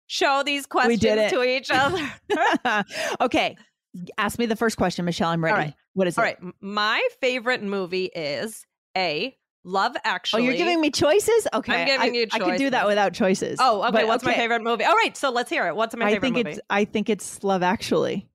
show 0.09 0.43
these 0.43 0.65
questions 0.65 1.31
to 1.31 1.43
each 1.43 1.69
other. 1.71 2.11
okay. 3.21 3.55
Ask 4.17 4.37
me 4.37 4.45
the 4.45 4.55
first 4.55 4.75
question, 4.77 5.05
Michelle. 5.05 5.29
I'm 5.29 5.43
ready. 5.43 5.53
All 5.53 5.59
right. 5.59 5.73
What 5.93 6.07
is 6.07 6.17
All 6.17 6.23
it? 6.25 6.37
right. 6.41 6.53
My 6.61 7.07
favorite 7.21 7.63
movie 7.63 8.05
is 8.05 8.65
A, 8.97 9.35
Love 9.63 9.95
Actually. 10.03 10.41
Oh, 10.41 10.45
you're 10.45 10.57
giving 10.57 10.81
me 10.81 10.91
choices? 10.91 11.47
Okay. 11.53 11.81
I'm 11.81 11.87
giving 11.87 12.11
I, 12.11 12.13
you 12.13 12.27
I 12.31 12.39
could 12.39 12.57
do 12.57 12.69
that 12.71 12.87
without 12.87 13.13
choices. 13.13 13.57
Oh, 13.61 13.83
okay. 13.83 13.91
But 13.91 14.07
What's 14.07 14.23
my 14.23 14.33
favorite 14.33 14.63
movie? 14.63 14.83
All 14.83 14.95
right. 14.95 15.15
So 15.15 15.31
let's 15.31 15.49
hear 15.49 15.67
it. 15.67 15.75
What's 15.75 15.95
my 15.95 16.05
favorite 16.05 16.17
I 16.17 16.21
think 16.21 16.35
movie? 16.35 16.49
it's 16.51 16.59
I 16.69 16.85
think 16.85 17.09
it's 17.09 17.43
Love 17.43 17.63
Actually. 17.63 18.27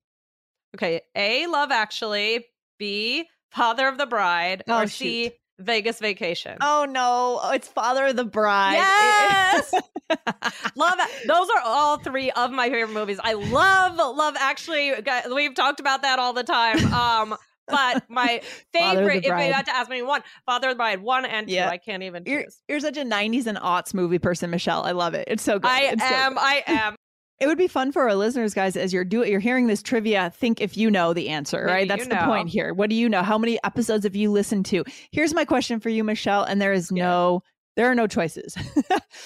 Okay. 0.76 1.02
A, 1.14 1.46
Love 1.46 1.70
Actually. 1.70 2.46
B, 2.78 3.28
Father 3.50 3.88
of 3.88 3.98
the 3.98 4.06
Bride. 4.06 4.64
Oh, 4.68 4.82
or 4.82 4.86
C, 4.86 5.32
Vegas 5.58 6.00
Vacation. 6.00 6.58
Oh 6.60 6.86
no, 6.88 7.40
oh, 7.42 7.50
it's 7.52 7.68
Father 7.68 8.06
of 8.06 8.16
the 8.16 8.24
Bride. 8.24 8.74
Yes. 8.74 9.72
love 10.76 10.98
those 11.26 11.48
are 11.50 11.60
all 11.64 11.98
three 11.98 12.30
of 12.32 12.50
my 12.50 12.68
favorite 12.70 12.92
movies. 12.94 13.20
I 13.22 13.34
love 13.34 13.96
Love 13.96 14.34
Actually. 14.38 14.92
We've 15.32 15.54
talked 15.54 15.80
about 15.80 16.02
that 16.02 16.18
all 16.18 16.32
the 16.32 16.42
time. 16.44 16.92
Um, 16.92 17.36
but 17.66 18.04
my 18.10 18.42
Father 18.72 19.00
of 19.02 19.14
the 19.14 19.20
favorite, 19.22 19.24
if 19.40 19.46
you 19.46 19.52
had 19.52 19.66
to 19.66 19.74
ask 19.74 19.88
me 19.88 20.02
one, 20.02 20.22
Father 20.44 20.68
of 20.68 20.74
the 20.74 20.78
Bride, 20.78 21.00
one 21.02 21.24
and 21.24 21.46
two. 21.48 21.54
Yeah. 21.54 21.68
I 21.70 21.78
can't 21.78 22.02
even 22.02 22.24
You're, 22.26 22.44
you're 22.68 22.80
such 22.80 22.96
a 22.98 23.04
90s 23.04 23.46
and 23.46 23.56
aughts 23.58 23.94
movie 23.94 24.18
person, 24.18 24.50
Michelle. 24.50 24.82
I 24.84 24.90
love 24.92 25.14
it. 25.14 25.28
It's 25.28 25.42
so 25.42 25.58
good. 25.58 25.70
I 25.70 25.80
It's 25.92 26.02
so 26.02 26.14
am. 26.14 26.34
good. 26.34 26.40
I 26.42 26.62
am. 26.66 26.96
It 27.40 27.46
would 27.48 27.58
be 27.58 27.66
fun 27.66 27.90
for 27.92 28.02
our 28.02 28.14
listeners, 28.14 28.54
guys, 28.54 28.76
as 28.76 28.92
you're 28.92 29.04
doing, 29.04 29.30
you're 29.30 29.40
hearing 29.40 29.66
this 29.66 29.82
trivia. 29.82 30.30
Think 30.30 30.60
if 30.60 30.76
you 30.76 30.90
know 30.90 31.12
the 31.12 31.28
answer, 31.30 31.64
Maybe 31.64 31.72
right? 31.72 31.88
That's 31.88 32.06
the 32.06 32.14
know. 32.14 32.26
point 32.26 32.48
here. 32.48 32.72
What 32.72 32.88
do 32.90 32.96
you 32.96 33.08
know? 33.08 33.22
How 33.22 33.38
many 33.38 33.58
episodes 33.64 34.04
have 34.04 34.14
you 34.14 34.30
listened 34.30 34.66
to? 34.66 34.84
Here's 35.10 35.34
my 35.34 35.44
question 35.44 35.80
for 35.80 35.88
you, 35.88 36.04
Michelle, 36.04 36.44
and 36.44 36.62
there 36.62 36.72
is 36.72 36.92
no, 36.92 37.42
there 37.76 37.90
are 37.90 37.94
no 37.94 38.06
choices. 38.06 38.56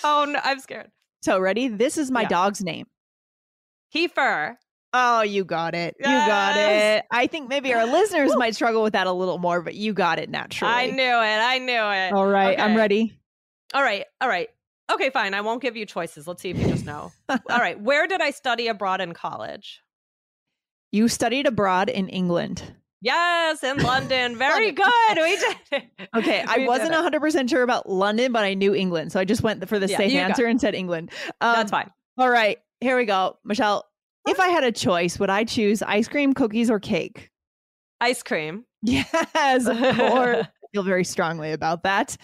Oh 0.04 0.24
no, 0.28 0.38
I'm 0.44 0.60
scared. 0.60 0.90
so 1.22 1.38
ready? 1.40 1.68
This 1.68 1.98
is 1.98 2.10
my 2.10 2.22
Yeah. 2.22 2.28
dog's 2.28 2.62
name. 2.62 2.86
Heifer. 3.92 4.58
Oh, 4.94 5.22
you 5.22 5.44
got 5.44 5.74
it. 5.74 5.96
You 5.98 6.04
got 6.06 6.56
it. 6.56 7.04
I 7.10 7.26
think 7.26 7.48
maybe 7.48 7.74
our 7.74 7.84
listeners 7.86 8.34
might 8.36 8.54
struggle 8.54 8.82
with 8.82 8.94
that 8.94 9.06
a 9.06 9.12
little 9.12 9.38
more, 9.38 9.60
but 9.60 9.74
you 9.74 9.92
got 9.92 10.18
it 10.18 10.30
naturally. 10.30 10.72
I 10.72 10.86
knew 10.86 11.02
it. 11.02 11.02
I 11.02 11.58
knew 11.58 11.72
it. 11.72 12.12
All 12.18 12.26
right, 12.26 12.58
I'm 12.58 12.74
ready. 12.76 13.18
All 13.74 13.82
right. 13.82 14.04
All 14.20 14.28
right. 14.28 14.48
Okay, 14.90 15.10
fine. 15.10 15.34
I 15.34 15.40
won't 15.42 15.60
give 15.62 15.76
you 15.76 15.84
choices. 15.86 16.26
Let's 16.26 16.40
see 16.42 16.50
if 16.50 16.58
you 16.58 16.66
just 16.66 16.86
know. 16.86 17.12
all 17.28 17.38
right. 17.58 17.80
Where 17.80 18.06
did 18.06 18.20
I 18.20 18.30
study 18.30 18.68
abroad 18.68 19.00
in 19.00 19.12
college? 19.12 19.80
You 20.92 21.08
studied 21.08 21.46
abroad 21.46 21.90
in 21.90 22.08
England. 22.08 22.62
Yes, 23.00 23.62
in 23.62 23.78
London. 23.78 24.36
Very 24.38 24.72
good. 24.72 24.88
We 25.16 25.36
did 25.36 25.56
it. 25.72 26.08
Okay, 26.16 26.42
I 26.46 26.66
wasn't 26.66 26.92
100% 26.92 27.48
sure 27.50 27.62
about 27.62 27.88
London, 27.88 28.32
but 28.32 28.42
I 28.44 28.54
knew 28.54 28.74
England. 28.74 29.12
So 29.12 29.20
I 29.20 29.24
just 29.24 29.42
went 29.42 29.68
for 29.68 29.78
the 29.78 29.86
Yeah, 29.88 29.98
safe 29.98 30.14
answer 30.14 30.46
and 30.46 30.60
said 30.60 30.74
England. 30.74 31.10
Um, 31.40 31.54
That's 31.54 31.70
fine. 31.70 31.90
All 32.16 32.30
right, 32.30 32.58
here 32.80 32.96
we 32.96 33.04
go. 33.04 33.38
Michelle, 33.44 33.84
if 34.26 34.40
I 34.40 34.48
had 34.48 34.64
a 34.64 34.72
choice, 34.72 35.18
would 35.18 35.30
I 35.30 35.44
choose 35.44 35.82
ice 35.82 36.08
cream, 36.08 36.32
cookies, 36.32 36.70
or 36.70 36.80
cake? 36.80 37.30
Ice 38.00 38.22
cream. 38.22 38.64
Yes, 38.82 39.66
of 39.66 39.76
course. 39.96 40.46
I 40.46 40.66
feel 40.72 40.82
very 40.84 41.04
strongly 41.04 41.52
about 41.52 41.82
that. 41.82 42.16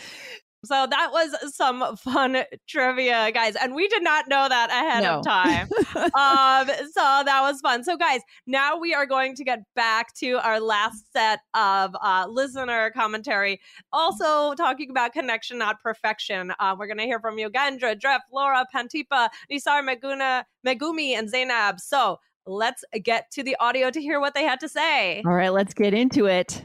So 0.64 0.86
that 0.88 1.10
was 1.12 1.54
some 1.54 1.96
fun 1.96 2.44
trivia, 2.68 3.30
guys. 3.32 3.54
And 3.56 3.74
we 3.74 3.88
did 3.88 4.02
not 4.02 4.28
know 4.28 4.48
that 4.48 4.70
ahead 4.70 5.02
No. 5.02 5.18
of 5.18 5.24
time. 5.24 5.68
um, 6.14 6.66
so 6.92 7.22
that 7.24 7.40
was 7.42 7.60
fun. 7.60 7.84
So, 7.84 7.96
guys, 7.96 8.20
now 8.46 8.76
we 8.78 8.94
are 8.94 9.06
going 9.06 9.34
to 9.36 9.44
get 9.44 9.60
back 9.74 10.14
to 10.14 10.32
our 10.44 10.60
last 10.60 11.12
set 11.12 11.40
of 11.54 11.94
uh, 12.02 12.26
listener 12.28 12.90
commentary. 12.90 13.60
Also, 13.92 14.54
talking 14.54 14.90
about 14.90 15.12
connection, 15.12 15.58
not 15.58 15.80
perfection. 15.82 16.52
Uh, 16.58 16.74
we're 16.78 16.86
going 16.86 16.98
to 16.98 17.04
hear 17.04 17.20
from 17.20 17.36
Yogendra, 17.36 17.98
Dreff, 17.98 18.20
Laura, 18.32 18.66
Pantipa, 18.74 19.28
Nisar, 19.50 19.82
Meguna, 19.82 20.44
Megumi, 20.66 21.12
and 21.18 21.28
Zainab. 21.30 21.80
So, 21.80 22.18
let's 22.46 22.84
get 23.02 23.30
to 23.30 23.42
the 23.42 23.56
audio 23.58 23.90
to 23.90 24.00
hear 24.00 24.20
what 24.20 24.34
they 24.34 24.42
had 24.44 24.60
to 24.60 24.68
say. 24.68 25.22
All 25.24 25.32
right, 25.32 25.48
let's 25.52 25.72
get 25.74 25.94
into 25.94 26.26
it. 26.26 26.62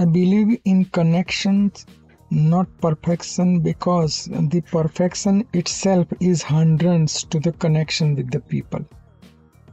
I 0.00 0.04
believe 0.04 0.56
in 0.64 0.84
connections, 0.84 1.84
not 2.30 2.68
perfection, 2.80 3.60
because 3.60 4.26
the 4.30 4.60
perfection 4.60 5.46
itself 5.52 6.06
is 6.20 6.42
hindrance 6.42 7.24
to 7.24 7.40
the 7.40 7.52
connection 7.52 8.14
with 8.14 8.30
the 8.30 8.40
people. 8.40 8.84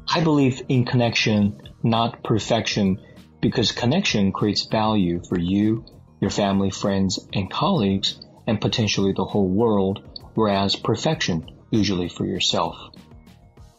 I 0.10 0.24
believe 0.24 0.62
in 0.70 0.86
connection, 0.86 1.62
not 1.84 2.24
perfection, 2.24 3.00
because 3.41 3.72
connection 3.72 4.32
creates 4.32 4.65
value 4.65 5.22
for 5.28 5.39
you, 5.39 5.86
your 6.20 6.32
family, 6.32 6.72
friends, 6.72 7.20
and 7.34 7.52
colleagues, 7.52 8.20
and 8.48 8.60
potentially 8.60 9.13
the 9.13 9.26
whole 9.26 9.50
world, 9.50 10.02
whereas 10.34 10.76
perfection, 10.76 11.52
usually 11.70 12.10
for 12.10 12.26
yourself. 12.26 12.76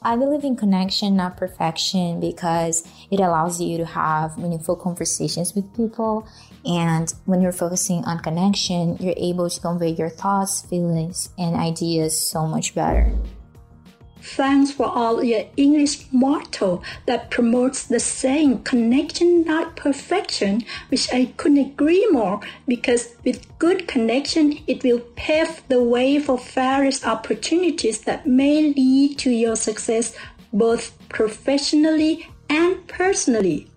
I 0.09 0.16
believe 0.16 0.42
in 0.42 0.57
connection, 0.57 1.16
not 1.16 1.37
perfection, 1.37 2.18
because 2.18 2.83
it 3.11 3.21
allows 3.21 3.61
you 3.61 3.77
to 3.77 3.85
have 3.85 4.38
meaningful 4.38 4.75
conversations 4.75 5.55
with 5.55 5.77
people. 5.77 6.27
And 6.64 7.12
when 7.27 7.42
you're 7.42 7.53
focusing 7.53 8.07
on 8.07 8.21
connection, 8.21 8.97
you're 9.01 9.12
able 9.18 9.51
to 9.51 9.61
convey 9.61 9.90
your 9.90 10.09
thoughts, 10.09 10.62
feelings, 10.62 11.29
and 11.37 11.55
ideas 11.57 12.18
so 12.18 12.47
much 12.47 12.75
better. 12.75 13.12
Thanks 14.20 14.72
for 14.72 14.87
all 14.87 15.22
your 15.22 15.44
English 15.57 16.07
motto 16.12 16.83
that 17.07 17.31
promotes 17.31 17.85
the 17.85 18.00
saying 18.00 18.64
connection, 18.64 19.44
not 19.44 19.76
perfection, 19.76 20.64
which 20.88 21.12
I 21.12 21.26
couldn't 21.37 21.59
agree 21.59 22.07
more 22.11 22.40
because 22.66 23.14
with 23.24 23.46
good 23.59 23.87
connection, 23.87 24.59
it 24.66 24.83
will 24.83 25.00
pave 25.16 25.62
the 25.68 25.83
way 25.83 26.18
for 26.18 26.38
various 26.38 27.04
opportunities 27.04 28.00
that 28.02 28.26
may 28.26 28.72
lead 28.72 29.18
to 29.18 29.31
your 29.31 29.57
success 29.57 30.16
both 30.52 30.96
professionally 31.09 32.28
and 32.50 32.87
personally. 32.88 33.68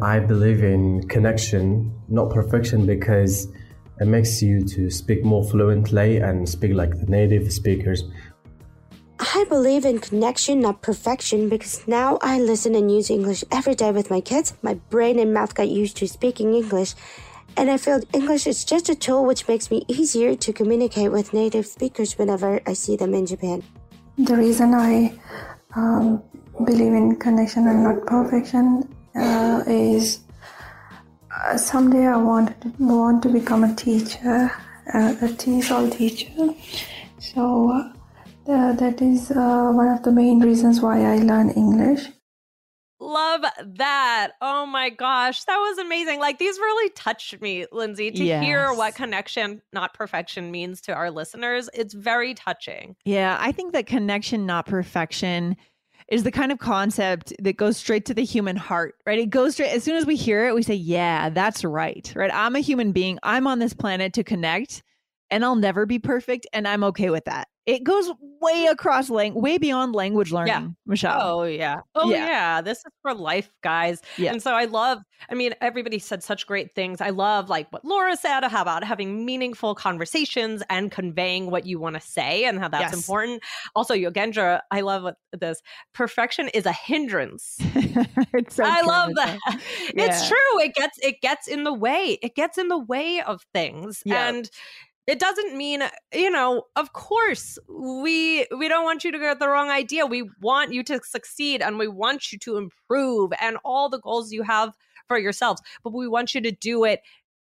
I 0.00 0.20
believe 0.20 0.62
in 0.62 1.08
connection, 1.08 1.92
not 2.08 2.30
perfection, 2.30 2.86
because 2.86 3.48
it 4.00 4.06
makes 4.06 4.40
you 4.40 4.64
to 4.64 4.90
speak 4.90 5.24
more 5.24 5.42
fluently 5.42 6.18
and 6.18 6.48
speak 6.48 6.74
like 6.74 6.90
the 6.90 7.06
native 7.06 7.52
speakers. 7.52 8.04
I 9.34 9.44
believe 9.44 9.84
in 9.84 9.98
connection, 9.98 10.60
not 10.60 10.80
perfection, 10.80 11.50
because 11.50 11.86
now 11.86 12.18
I 12.22 12.40
listen 12.40 12.74
and 12.74 12.90
use 12.90 13.10
English 13.10 13.44
every 13.52 13.74
day 13.74 13.92
with 13.92 14.10
my 14.10 14.22
kids. 14.22 14.54
My 14.62 14.74
brain 14.88 15.18
and 15.18 15.34
mouth 15.34 15.54
got 15.54 15.68
used 15.68 15.98
to 15.98 16.08
speaking 16.08 16.54
English, 16.54 16.94
and 17.54 17.70
I 17.70 17.76
feel 17.76 18.00
English 18.14 18.46
is 18.46 18.64
just 18.64 18.88
a 18.88 18.94
tool 18.94 19.26
which 19.26 19.46
makes 19.46 19.70
me 19.70 19.84
easier 19.86 20.34
to 20.34 20.52
communicate 20.52 21.12
with 21.12 21.34
native 21.34 21.66
speakers 21.66 22.16
whenever 22.16 22.62
I 22.66 22.72
see 22.72 22.96
them 22.96 23.12
in 23.12 23.26
Japan. 23.26 23.62
The 24.16 24.34
reason 24.34 24.72
I 24.72 25.12
um, 25.76 26.22
believe 26.64 26.94
in 26.94 27.16
connection 27.16 27.68
and 27.68 27.84
not 27.84 28.06
perfection 28.06 28.88
uh, 29.14 29.62
is 29.66 30.20
uh, 31.36 31.58
someday 31.58 32.06
I 32.06 32.16
want 32.16 32.58
to, 32.62 32.72
want 32.78 33.22
to 33.24 33.28
become 33.28 33.62
a 33.64 33.74
teacher, 33.74 34.50
uh, 34.94 35.14
a 35.20 35.28
TESOL 35.28 35.94
teacher. 35.94 36.54
So 37.18 37.92
uh, 38.48 38.72
that 38.72 39.00
is 39.02 39.30
uh, 39.30 39.70
one 39.72 39.88
of 39.88 40.02
the 40.02 40.10
main 40.12 40.40
reasons 40.40 40.80
why 40.80 41.04
I 41.04 41.16
learn 41.18 41.50
English. 41.50 42.08
Love 43.00 43.42
that. 43.64 44.32
Oh 44.40 44.66
my 44.66 44.90
gosh. 44.90 45.44
That 45.44 45.56
was 45.56 45.78
amazing. 45.78 46.18
Like 46.18 46.38
these 46.38 46.58
really 46.58 46.90
touched 46.90 47.40
me, 47.40 47.64
Lindsay, 47.70 48.10
to 48.10 48.24
hear 48.40 48.72
what 48.74 48.96
connection, 48.96 49.62
not 49.72 49.94
perfection, 49.94 50.50
means 50.50 50.80
to 50.82 50.92
our 50.94 51.10
listeners. 51.10 51.70
It's 51.74 51.94
very 51.94 52.34
touching. 52.34 52.96
Yeah, 53.04 53.36
I 53.40 53.52
think 53.52 53.72
that 53.72 53.86
connection, 53.86 54.46
not 54.46 54.66
perfection, 54.66 55.56
is 56.08 56.24
the 56.24 56.32
kind 56.32 56.50
of 56.50 56.58
concept 56.58 57.32
that 57.40 57.56
goes 57.56 57.76
straight 57.76 58.04
to 58.06 58.14
the 58.14 58.24
human 58.24 58.56
heart, 58.56 58.96
right? 59.06 59.18
It 59.20 59.30
goes 59.30 59.52
straight, 59.54 59.70
as 59.70 59.84
soon 59.84 59.96
as 59.96 60.04
we 60.06 60.16
hear 60.16 60.48
it, 60.48 60.54
we 60.54 60.62
say, 60.62 60.74
yeah, 60.74 61.28
that's 61.30 61.64
right, 61.64 62.10
right? 62.16 62.30
I'm 62.34 62.56
a 62.56 62.60
human 62.60 62.90
being. 62.92 63.18
I'm 63.22 63.46
on 63.46 63.58
this 63.60 63.74
planet 63.74 64.12
to 64.14 64.24
connect. 64.24 64.82
and 65.30 65.44
I'll 65.44 65.56
never 65.56 65.86
be 65.86 65.98
perfect, 65.98 66.46
and 66.52 66.66
I'm 66.66 66.82
okay 66.84 67.10
with 67.10 67.26
that. 67.26 67.48
It 67.68 67.84
goes 67.84 68.10
way 68.40 68.66
across 68.70 69.10
lang- 69.10 69.34
way 69.34 69.58
beyond 69.58 69.94
language 69.94 70.32
learning, 70.32 70.54
Yeah. 70.54 70.68
Michelle. 70.86 71.20
Oh 71.20 71.42
yeah. 71.44 71.80
Oh 71.94 72.08
Yeah. 72.10 72.26
yeah. 72.26 72.60
This 72.62 72.78
is 72.78 72.84
for 73.02 73.12
life, 73.12 73.50
guys. 73.62 74.00
Yeah. 74.16 74.32
And 74.32 74.42
so 74.42 74.52
I 74.54 74.64
love, 74.64 74.98
I 75.30 75.34
mean, 75.34 75.54
everybody 75.60 75.98
said 75.98 76.22
such 76.22 76.46
great 76.46 76.74
things. 76.74 77.02
I 77.02 77.10
love 77.10 77.50
like 77.50 77.66
what 77.70 77.84
Laura 77.84 78.16
said 78.16 78.42
how 78.44 78.62
about 78.62 78.84
having 78.84 79.26
meaningful 79.26 79.74
conversations 79.74 80.62
and 80.70 80.90
conveying 80.90 81.50
what 81.50 81.66
you 81.66 81.78
want 81.78 81.96
to 81.96 82.00
say 82.00 82.44
and 82.44 82.58
how 82.58 82.68
that's 82.68 82.92
Yes. 82.92 82.94
important. 82.94 83.42
Also, 83.76 83.92
Yogendra, 83.94 84.60
I 84.70 84.80
love 84.80 85.14
this. 85.32 85.60
Perfection 85.92 86.48
is 86.48 86.64
a 86.64 86.72
hindrance. 86.72 87.58
It's 88.34 88.56
so 88.56 88.64
I 88.64 88.80
true, 88.80 88.88
love 88.88 89.14
that. 89.16 89.38
It's 89.94 90.28
true. 90.28 90.60
It 90.60 90.74
gets 90.74 90.98
it 91.02 91.20
gets 91.20 91.48
in 91.48 91.64
the 91.64 91.72
way. 91.72 92.18
It 92.22 92.34
gets 92.34 92.56
in 92.58 92.68
the 92.68 92.78
way 92.78 93.20
of 93.20 93.42
things. 93.52 94.02
Yeah. 94.04 94.28
And 94.28 94.50
it 95.08 95.18
doesn't 95.18 95.56
mean, 95.56 95.82
you 96.12 96.30
know, 96.30 96.64
of 96.76 96.92
course, 96.92 97.58
we 97.66 98.46
we 98.54 98.68
don't 98.68 98.84
want 98.84 99.04
you 99.04 99.10
to 99.10 99.18
get 99.18 99.38
the 99.38 99.48
wrong 99.48 99.70
idea. 99.70 100.04
We 100.04 100.28
want 100.42 100.74
you 100.74 100.84
to 100.84 101.00
succeed 101.02 101.62
and 101.62 101.78
we 101.78 101.88
want 101.88 102.30
you 102.30 102.38
to 102.40 102.58
improve 102.58 103.32
and 103.40 103.56
all 103.64 103.88
the 103.88 104.00
goals 104.00 104.32
you 104.32 104.42
have 104.42 104.74
for 105.08 105.18
yourselves, 105.18 105.62
but 105.82 105.94
we 105.94 106.06
want 106.06 106.34
you 106.34 106.42
to 106.42 106.52
do 106.52 106.84
it 106.84 107.00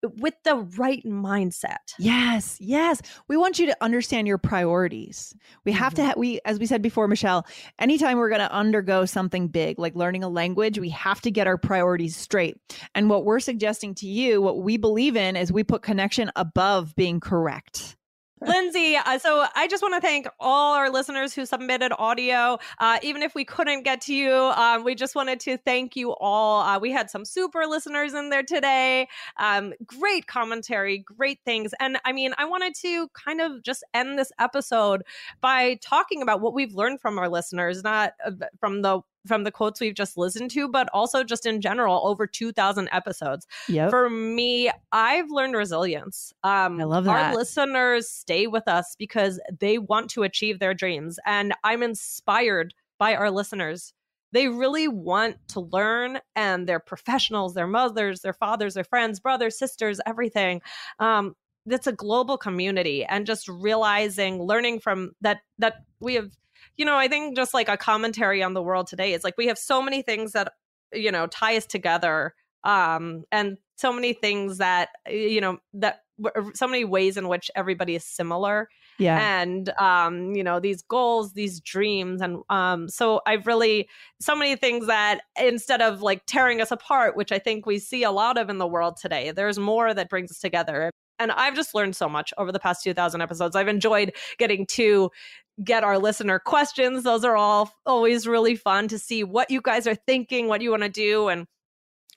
with 0.09 0.35
the 0.45 0.57
right 0.77 1.05
mindset. 1.05 1.95
Yes, 1.99 2.57
yes. 2.61 3.03
We 3.29 3.37
want 3.37 3.59
you 3.59 3.67
to 3.67 3.77
understand 3.81 4.27
your 4.27 4.39
priorities. 4.39 5.35
We 5.65 5.73
have 5.73 5.95
to, 5.95 6.03
mm-hmm. 6.03 6.11
ha- 6.11 6.15
we, 6.17 6.41
as 6.45 6.59
we 6.59 6.67
said 6.67 6.83
before, 6.83 7.09
Michelle, 7.09 7.47
anytime 7.79 8.19
we're 8.19 8.29
going 8.29 8.41
to 8.41 8.53
undergo 8.53 9.05
something 9.05 9.49
big, 9.49 9.79
like 9.79 9.95
learning 9.95 10.25
a 10.25 10.29
language, 10.29 10.79
we 10.79 10.91
have 10.91 11.21
to 11.23 11.31
get 11.31 11.47
our 11.47 11.59
priorities 11.59 12.17
straight. 12.17 12.57
And 12.95 13.11
what 13.11 13.25
we're 13.25 13.41
suggesting 13.41 13.95
to 13.97 14.07
you, 14.07 14.41
what 14.41 14.63
we 14.63 14.77
believe 14.77 15.17
in, 15.17 15.37
is 15.37 15.53
we 15.53 15.65
put 15.65 15.83
connection 15.83 16.31
above 16.37 16.95
being 16.97 17.21
correct. 17.21 17.96
Lindsay, 18.43 18.97
uh, 18.97 19.19
so 19.19 19.47
I 19.55 19.67
just 19.67 19.83
want 19.83 19.95
to 19.95 20.01
thank 20.01 20.27
all 20.39 20.75
our 20.75 20.91
listeners 20.91 21.35
who 21.35 21.47
submitted 21.47 21.91
audio. 21.99 22.59
Uh, 22.79 22.99
even 23.03 23.23
if 23.23 23.35
we 23.35 23.47
couldn't 23.47 23.83
get 23.83 24.03
to 24.03 24.15
you, 24.15 24.31
um, 24.31 24.85
we 24.85 24.95
just 24.95 25.15
wanted 25.15 25.41
to 25.41 25.57
thank 25.57 25.97
you 25.97 26.15
all. 26.15 26.61
Uh, 26.61 26.79
we 26.79 26.93
had 26.93 27.09
some 27.09 27.25
super 27.25 27.65
listeners 27.67 28.13
in 28.13 28.29
there 28.29 28.43
today. 28.43 29.09
Um, 29.39 29.73
great 29.87 30.27
commentary, 30.27 30.99
great 30.99 31.39
things. 31.47 31.73
And 31.81 31.99
I 32.05 32.13
mean, 32.13 32.35
I 32.37 32.45
wanted 32.45 32.75
to 32.83 33.09
kind 33.15 33.41
of 33.41 33.63
just 33.63 33.83
end 33.95 34.19
this 34.19 34.31
episode 34.39 35.03
by 35.41 35.79
talking 35.81 36.21
about 36.21 36.43
what 36.43 36.53
we've 36.53 36.75
learned 36.75 37.01
from 37.01 37.19
our 37.19 37.31
listeners, 37.31 37.83
not 37.83 38.13
uh, 38.23 38.33
from 38.61 38.83
the 38.83 39.01
from 39.27 39.45
the 39.45 39.51
quotes 39.51 39.81
we've 39.81 39.95
just 39.95 40.17
listened 40.17 40.51
to, 40.53 40.69
but 40.69 40.89
also 40.93 41.25
just 41.25 41.47
in 41.47 41.61
general 41.61 42.07
over 42.07 42.27
2,000 42.27 42.89
episodes. 42.93 43.47
Yep. 43.69 43.91
For 43.91 44.09
me, 44.09 44.71
I've 44.93 45.31
learned 45.31 45.55
resilience. 45.55 46.33
Um, 46.43 46.81
I 46.81 46.85
love 46.85 47.05
that. 47.05 47.31
Our 47.31 47.37
listeners 47.37 48.09
stay 48.09 48.47
with 48.47 48.69
us 48.69 48.97
because 48.99 49.41
they 49.61 49.79
want 49.79 50.11
to 50.11 50.23
achieve 50.23 50.59
their 50.59 50.75
dreams. 50.75 51.19
And 51.27 51.55
I'm 51.65 51.83
inspired 51.83 52.75
by 52.99 53.15
our 53.15 53.31
listeners. 53.31 53.93
They 54.33 54.49
really 54.49 54.89
want 54.89 55.37
to 55.49 55.61
learn, 55.61 56.19
and 56.35 56.67
they're 56.67 56.81
professionals, 56.81 57.55
their 57.55 57.67
mothers, 57.67 58.21
their 58.21 58.33
fathers, 58.33 58.75
their 58.75 58.85
friends, 58.85 59.21
brothers, 59.21 59.59
sisters, 59.59 60.01
everything. 60.05 60.61
Um, 60.99 61.35
it's 61.67 61.87
a 61.87 61.93
global 61.93 62.37
community, 62.37 63.05
and 63.05 63.27
just 63.27 63.49
realizing, 63.49 64.43
learning 64.43 64.81
from 64.81 65.13
that, 65.21 65.39
that 65.59 65.85
we 66.01 66.15
have, 66.15 66.31
you 66.77 66.85
know, 66.85 66.97
I 66.97 67.09
think 67.09 67.37
just 67.37 67.55
like 67.55 67.69
a 67.69 67.77
commentary 67.77 68.43
on 68.43 68.55
the 68.55 68.63
world 68.63 68.87
today 68.87 69.13
is 69.13 69.25
like 69.25 69.37
we 69.37 69.47
have 69.47 69.59
so 69.59 69.81
many 69.83 70.03
things 70.03 70.33
that, 70.33 70.53
you 70.93 71.11
know, 71.13 71.27
tie 71.27 71.57
us 71.57 71.67
together 71.67 72.35
um 72.65 73.23
and 73.31 73.59
so 73.77 73.93
many 73.93 74.13
things 74.13 74.59
that 74.59 74.89
you 75.09 75.41
know 75.41 75.59
that 75.73 76.01
so 76.55 76.67
many 76.67 76.85
ways 76.85 77.17
in 77.17 77.29
which 77.29 77.51
everybody 77.55 77.95
is 77.95 78.05
similar 78.05 78.69
Yeah. 78.99 79.41
and 79.41 79.69
um 79.79 80.35
you 80.35 80.43
know 80.43 80.59
these 80.59 80.83
goals 80.83 81.35
these 81.35 81.61
dreams 81.61 82.21
and 82.21 82.39
um 82.49 82.89
so 82.89 83.21
i've 83.27 83.47
really 83.47 83.89
so 84.21 84.35
many 84.35 84.57
things 84.57 84.87
that 84.87 85.21
instead 85.41 85.81
of 85.81 86.03
like 86.03 86.23
tearing 86.27 86.61
us 86.61 86.71
apart 86.73 87.17
which 87.17 87.31
i 87.31 87.39
think 87.39 87.67
we 87.67 87.79
see 87.79 88.03
a 88.03 88.11
lot 88.11 88.37
of 88.39 88.49
in 88.51 88.59
the 88.59 88.67
world 88.67 88.97
today 89.01 89.31
there's 89.31 89.59
more 89.59 89.95
that 89.95 90.09
brings 90.09 90.31
us 90.31 90.39
together 90.41 90.91
and 91.19 91.31
i've 91.33 91.55
just 91.55 91.75
learned 91.75 91.95
so 91.95 92.09
much 92.09 92.33
over 92.39 92.51
the 92.51 92.59
past 92.59 92.83
2000 92.83 93.21
episodes 93.21 93.55
i've 93.55 93.69
enjoyed 93.69 94.13
getting 94.39 94.67
to 94.67 95.11
get 95.65 95.85
our 95.85 95.99
listener 95.99 96.39
questions 96.39 97.05
those 97.05 97.25
are 97.25 97.37
all 97.37 97.71
always 97.87 98.27
really 98.27 98.57
fun 98.57 98.89
to 98.89 98.99
see 98.99 99.25
what 99.25 99.51
you 99.51 99.61
guys 99.61 99.87
are 99.87 99.95
thinking 99.95 100.49
what 100.49 100.61
you 100.61 100.71
want 100.71 100.83
to 100.83 100.89
do 100.89 101.29
and 101.29 101.47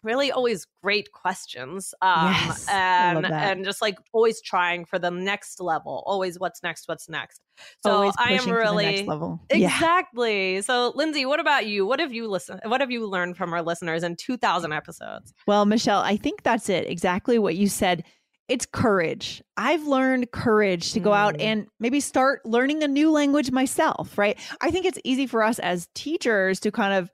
really 0.02 0.32
always 0.32 0.66
great 0.82 1.12
questions 1.12 1.94
um 2.02 2.26
Yes, 2.26 2.66
and 2.70 3.26
and 3.26 3.66
just 3.66 3.82
like 3.82 3.98
always 4.14 4.42
trying 4.42 4.86
for 4.86 4.98
the 4.98 5.12
next 5.12 5.60
level 5.60 6.04
always 6.06 6.40
what's 6.40 6.64
next 6.64 6.88
what's 6.88 7.10
next 7.10 7.42
so 7.84 8.10
i 8.18 8.32
am 8.32 8.38
pushing 8.38 8.54
for 8.54 8.60
the 8.60 8.60
really 8.60 9.06
level. 9.06 9.42
Yeah. 9.52 9.68
exactly 9.68 10.62
so 10.62 10.94
lindsay 10.96 11.26
what 11.26 11.40
about 11.42 11.66
you 11.66 11.86
what 11.86 12.00
have 12.00 12.14
you 12.14 12.30
listened 12.30 12.62
what 12.66 12.80
have 12.80 12.92
you 12.92 13.06
learned 13.08 13.36
from 13.36 13.54
our 13.54 13.62
listeners 13.62 14.04
in 14.04 14.16
2000 14.16 14.72
episodes 14.72 15.34
Well, 15.48 15.66
Michelle, 15.66 16.02
I 16.02 16.16
think 16.16 16.44
that's 16.44 16.70
it. 16.70 16.88
Exactly 16.90 17.40
what 17.40 17.56
you 17.56 17.68
said. 17.68 18.04
It's 18.50 18.66
courage. 18.66 19.42
I've 19.56 19.86
learned 19.88 20.32
courage 20.32 20.92
to 20.94 21.00
go 21.00 21.14
out 21.14 21.36
Mm. 21.36 21.42
and 21.42 21.68
maybe 21.80 22.00
start 22.00 22.46
learning 22.46 22.84
a 22.84 22.88
new 22.88 23.12
language 23.12 23.52
myself, 23.52 24.18
right? 24.18 24.38
I 24.60 24.72
think 24.72 24.86
it's 24.86 25.00
easy 25.04 25.28
for 25.28 25.44
us 25.44 25.60
as 25.60 25.88
teachers 25.96 26.60
to 26.62 26.72
kind 26.72 26.94
of, 26.96 27.10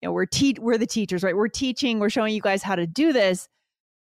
you 0.00 0.08
know, 0.08 0.12
we're 0.12 0.26
te- 0.26 0.56
we're 0.58 0.78
the 0.78 0.86
teachers, 0.86 1.22
right? 1.22 1.36
We're 1.36 1.48
teaching, 1.48 1.98
we're 1.98 2.08
showing 2.10 2.34
you 2.34 2.40
guys 2.40 2.62
how 2.62 2.74
to 2.74 2.86
do 2.86 3.12
this. 3.12 3.48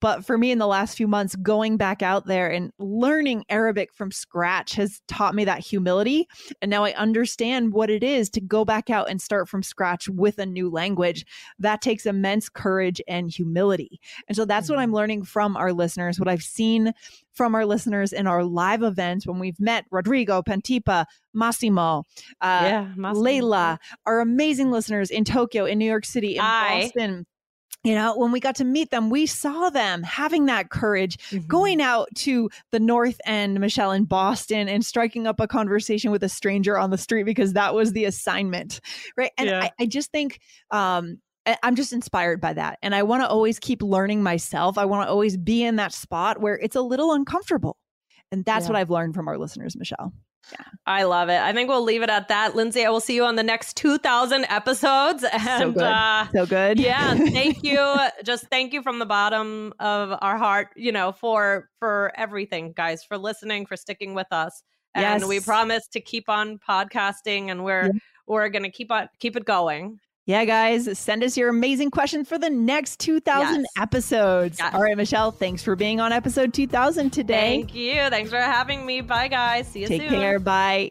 But 0.01 0.25
for 0.25 0.39
me 0.39 0.51
in 0.51 0.59
the 0.59 0.67
last 0.67 0.97
few 0.97 1.07
months, 1.07 1.37
going 1.37 1.77
back 1.77 2.03
out 2.03 2.27
there 2.27 2.49
and 2.51 2.73
learning 2.79 3.45
Arabic 3.49 3.93
from 3.93 4.11
scratch 4.11 4.75
has 4.75 5.01
taught 5.09 5.35
me 5.35 5.45
that 5.45 5.61
humility. 5.61 6.27
And 6.63 6.71
now 6.71 6.85
I 6.85 6.93
understand 6.95 7.73
what 7.73 7.91
it 7.91 8.03
is 8.03 8.31
to 8.31 8.41
go 8.41 8.65
back 8.65 8.91
out 8.91 9.11
and 9.11 9.21
start 9.21 9.49
from 9.49 9.63
scratch 9.63 10.09
with 10.09 10.39
a 10.39 10.47
new 10.47 10.71
language. 10.71 11.25
That 11.59 11.83
takes 11.83 12.07
immense 12.07 12.49
courage 12.49 13.01
and 13.07 13.31
humility. 13.31 14.01
And 14.29 14.37
so 14.37 14.45
that's 14.45 14.71
what 14.71 14.79
I'm 14.79 14.93
learning 14.93 15.25
from 15.25 15.57
our 15.57 15.73
listeners, 15.73 16.19
what 16.19 16.29
I've 16.29 16.43
seen 16.43 16.93
from 17.35 17.55
our 17.55 17.65
listeners 17.65 18.13
in 18.13 18.27
our 18.27 18.45
live 18.45 18.83
events 18.83 19.27
when 19.27 19.39
we've 19.39 19.61
met 19.61 19.85
Rodrigo, 19.91 20.43
Pantipa, 20.43 21.07
Massimo, 21.33 22.05
uh, 22.41 22.61
Yeah, 22.63 22.93
Massimo. 22.97 23.25
Layla, 23.25 23.79
our 24.05 24.21
amazing 24.21 24.71
listeners 24.71 25.11
in 25.11 25.25
Tokyo, 25.25 25.65
in 25.65 25.79
New 25.79 25.87
York 25.87 26.05
City, 26.05 26.37
in 26.37 26.43
Hi. 26.43 26.83
Boston. 26.83 27.27
You 27.83 27.95
know, 27.95 28.15
when 28.15 28.31
we 28.31 28.41
got 28.41 28.57
to 28.57 28.65
meet 28.65 28.91
them, 28.91 29.09
we 29.09 29.25
saw 29.25 29.71
them 29.71 30.03
having 30.03 30.47
that 30.47 30.69
courage, 30.71 31.17
Mm-hmm. 31.31 31.47
going 31.47 31.81
out 31.81 32.09
to 32.17 32.51
the 32.73 32.81
North 32.81 33.19
End, 33.25 33.59
Michelle, 33.59 33.93
in 33.93 34.05
Boston, 34.05 34.69
and 34.69 34.85
striking 34.85 35.27
up 35.27 35.41
a 35.41 35.49
conversation 35.49 36.11
with 36.11 36.23
a 36.23 36.29
stranger 36.29 36.77
on 36.77 36.91
the 36.91 36.99
street 36.99 37.23
because 37.25 37.55
that 37.55 37.75
was 37.75 37.93
the 37.93 38.05
assignment. 38.05 38.81
Right. 39.17 39.31
And 39.39 39.49
Yeah. 39.49 39.61
I, 39.63 39.71
I 39.81 39.87
just 39.87 40.11
think, 40.13 40.41
um, 40.71 41.21
I'm 41.63 41.75
just 41.75 41.93
inspired 41.95 42.41
by 42.41 42.53
that. 42.53 42.79
And 42.83 42.95
I 42.95 43.03
want 43.03 43.23
to 43.23 43.29
always 43.29 43.59
keep 43.59 43.83
learning 43.83 44.23
myself. 44.23 44.77
I 44.77 44.85
want 44.85 45.07
to 45.07 45.11
always 45.11 45.39
be 45.39 45.65
in 45.65 45.77
that 45.77 45.93
spot 45.95 46.39
where 46.41 46.59
it's 46.59 46.77
a 46.77 46.83
little 46.83 47.13
uncomfortable. 47.15 47.79
And 48.31 48.45
that's 48.45 48.67
Yeah. 48.67 48.73
what 48.73 48.77
I've 48.79 48.91
learned 48.91 49.15
from 49.15 49.27
our 49.27 49.39
listeners, 49.39 49.75
Michelle. 49.75 50.13
I 50.87 51.05
love 51.05 51.29
it. 51.29 51.41
I 51.41 51.53
think 51.53 51.69
we'll 51.69 51.83
leave 51.85 52.03
it 52.03 52.11
at 52.11 52.29
that. 52.29 52.57
Lindsay, 52.57 52.85
I 52.85 52.91
will 52.91 53.01
see 53.01 53.15
you 53.15 53.25
on 53.25 53.37
the 53.37 53.43
next 53.43 53.77
2000 53.77 54.45
episodes. 54.49 55.25
And 55.33 55.75
good. 55.75 55.83
Uh, 55.83 56.27
So 56.33 56.47
good. 56.47 56.79
yeah, 56.81 57.15
thank 57.33 57.63
you. 57.63 57.97
Just 58.25 58.47
thank 58.49 58.73
you 58.73 58.83
from 58.83 58.99
the 58.99 59.07
bottom 59.07 59.73
of 59.79 60.19
our 60.21 60.37
heart, 60.37 60.69
you 60.77 60.93
know, 60.93 61.13
for 61.13 61.69
for 61.79 62.13
everything, 62.17 62.73
guys, 62.73 63.05
for 63.05 63.17
listening, 63.19 63.67
for 63.67 63.77
sticking 63.77 64.15
with 64.15 64.27
us. 64.33 64.63
And 64.95 65.29
we 65.29 65.39
promise 65.41 65.87
to 65.89 66.01
keep 66.01 66.29
on 66.29 66.59
podcasting 66.59 67.51
and 67.51 67.65
we're 67.65 67.93
we're 68.27 68.49
going 68.49 68.65
to 68.65 68.71
keep 68.71 68.91
on 68.91 69.09
keep 69.21 69.37
it 69.37 69.45
going. 69.45 70.01
Yeah, 70.31 70.45
guys, 70.45 70.97
send 70.97 71.25
us 71.25 71.37
your 71.37 71.49
amazing 71.49 71.91
questions 71.91 72.29
for 72.29 72.39
the 72.39 72.49
next 72.51 73.01
2000 73.01 73.63
Yes. 73.63 73.67
episodes. 73.77 74.59
Yes. 74.61 74.73
All 74.73 74.81
right, 74.81 74.97
Michelle, 74.97 75.33
thanks 75.33 75.61
for 75.63 75.75
being 75.75 75.99
on 76.01 76.13
episode 76.13 76.55
2000 76.55 77.11
today. 77.11 77.59
Thank 77.59 77.75
you. 77.75 77.95
Thanks 78.11 78.31
for 78.31 78.39
having 78.39 78.87
me. 78.87 79.01
Bye 79.01 79.27
guys. 79.27 79.67
See 79.67 79.81
you 79.81 79.89
Take 79.89 80.03
soon. 80.03 80.11
care. 80.11 80.39
Bye. 80.39 80.91